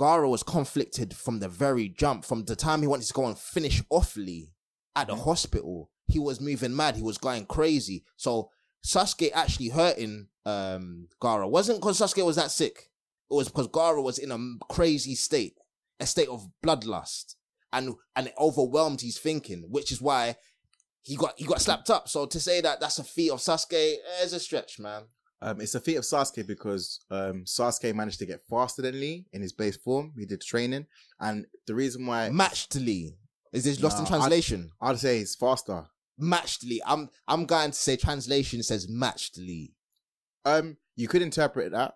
[0.00, 2.24] Gaara was conflicted from the very jump.
[2.24, 4.54] From the time he wanted to go and finish off Lee
[4.96, 6.96] at the hospital, he was moving mad.
[6.96, 8.04] He was going crazy.
[8.16, 8.48] So
[8.84, 12.88] Sasuke actually hurting um Gaara wasn't because Sasuke was that sick.
[13.30, 14.38] It was because Gaara was in a
[14.72, 15.58] crazy state,
[16.00, 17.34] a state of bloodlust,
[17.70, 20.36] and and it overwhelmed his thinking, which is why
[21.02, 22.08] he got he got slapped up.
[22.08, 25.02] So to say that that's a feat of Sasuke eh, is a stretch, man.
[25.42, 29.26] Um, it's a feat of Sasuke because um, Sasuke managed to get faster than Lee
[29.32, 30.12] in his base form.
[30.18, 30.86] He did training,
[31.18, 33.16] and the reason why Matched Lee.
[33.52, 34.70] Is this lost in translation?
[34.80, 35.86] I'd say he's faster.
[36.18, 36.82] matched Lee.
[36.86, 39.74] I'm I'm going to say translation says matched Lee.
[40.44, 41.94] Um, you could interpret that,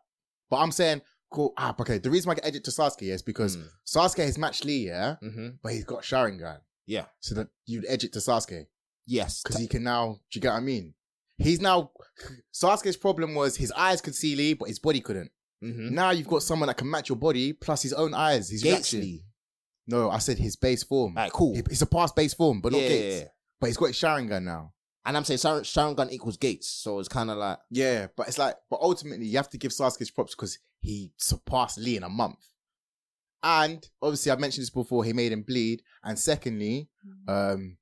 [0.51, 1.53] but I'm saying cool.
[1.59, 1.99] Ah, okay.
[1.99, 3.69] The reason why I get edge it to Sasuke is because Mm.
[3.87, 5.49] Sasuke has matched Lee, yeah, Mm-hmm.
[5.63, 7.05] but he's got Sharingan, Yeah.
[7.21, 8.67] so that you'd edge it to Sasuke
[9.07, 9.43] Yes.
[9.43, 10.21] because he can now.
[10.31, 10.95] Do you get what I mean?
[11.39, 11.91] He's now
[12.53, 15.31] Sasuke's problem was his eyes could see Lee, but his body couldn't.
[15.63, 15.95] mm-hmm.
[15.95, 18.49] Now you've got someone that can match your body plus his own eyes.
[18.51, 19.01] His Gates reaction.
[19.01, 19.25] Lee.
[19.87, 21.17] No, I said his base form.
[21.17, 21.55] Alright, cool.
[21.55, 23.15] He- It's a past base form, but not yeah, Gates.
[23.17, 23.29] yeah, yeah.
[23.61, 24.73] But he's got his Sharingan now.
[25.07, 28.39] And I'm saying Sharon, Sharingan equals Gates, so it's kind of like Yeah, but it's
[28.39, 32.09] like, but ultimately you have to give Sasuke's props because he surpassed Lee in a
[32.09, 32.39] month.
[33.43, 35.05] And obviously, I mentioned this before.
[35.05, 35.83] He made him bleed.
[36.03, 36.89] And secondly,
[37.29, 37.77] um,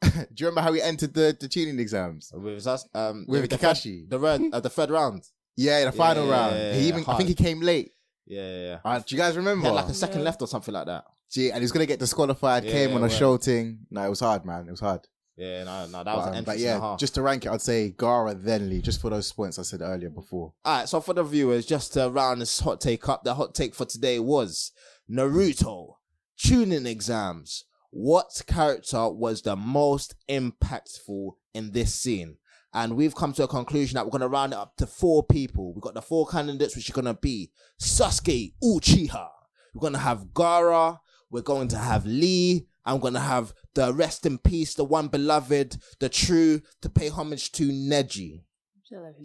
[0.02, 3.56] do you remember how he entered the the Chunin exams with us um with the
[3.58, 4.08] third- Kakashi?
[4.08, 5.24] the red uh, the third round.
[5.56, 6.56] yeah, the final Yeah, round.
[6.56, 7.90] yeah, he yeah, even, I think he came late.
[8.26, 8.78] Yeah, yeah, yeah.
[8.84, 9.66] Uh, do you guys He remember?
[9.66, 10.24] had like a second Yeah.
[10.26, 11.04] left or something like that.
[11.30, 12.64] Gee, and he's gonna get disqualified.
[12.64, 13.10] Yeah, came on a well.
[13.10, 13.80] show thing.
[13.90, 14.66] No, it was hard, man.
[14.68, 15.00] It was hard.
[15.36, 16.98] Yeah, no, no, that was But, an um, entrance but yeah, half.
[16.98, 19.80] just to rank it, I'd say Gaara then Lee, just for those points I said
[19.82, 20.52] earlier before.
[20.64, 23.54] All right, so for the viewers, just to round this hot take up, the hot
[23.54, 24.72] take for today was
[25.08, 25.94] Naruto
[26.38, 27.64] Chunin exams.
[27.90, 32.36] What character was the most impactful in this scene?
[32.74, 35.22] And we've come to a conclusion that we're going to round it up to four
[35.24, 35.72] people.
[35.72, 39.28] We've got the four candidates, which are going to be Sasuke Uchiha.
[39.74, 40.98] We're going to have Gaara.
[41.30, 42.66] We're going to have Lee.
[42.84, 47.08] I'm going to have the rest in peace, the one beloved, the true, to pay
[47.08, 48.42] homage to Neji.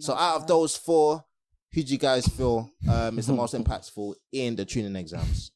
[0.00, 1.24] So out of those four,
[1.72, 5.50] who do you guys feel um, is the most impactful in the Chunin exams?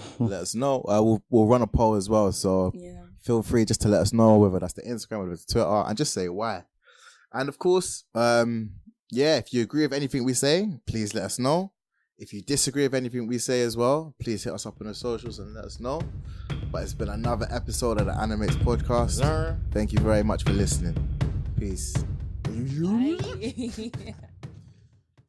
[0.18, 0.80] let us know.
[0.88, 3.02] Uh, we'll we'll run a poll as well, so yeah.
[3.22, 5.96] feel free just to let us know whether that's the Instagram, whether it's Twitter, and
[5.96, 6.64] just say why.
[7.32, 8.72] And of course, um,
[9.10, 11.72] yeah, if you agree with anything we say, please let us know.
[12.18, 14.94] If you disagree with anything we say as well, please hit us up on the
[14.94, 16.00] socials and let us know.
[16.70, 19.58] But it's been another episode of the Animates podcast.
[19.72, 20.96] Thank you very much for listening.
[21.58, 21.94] Peace.
[22.44, 24.14] Bye.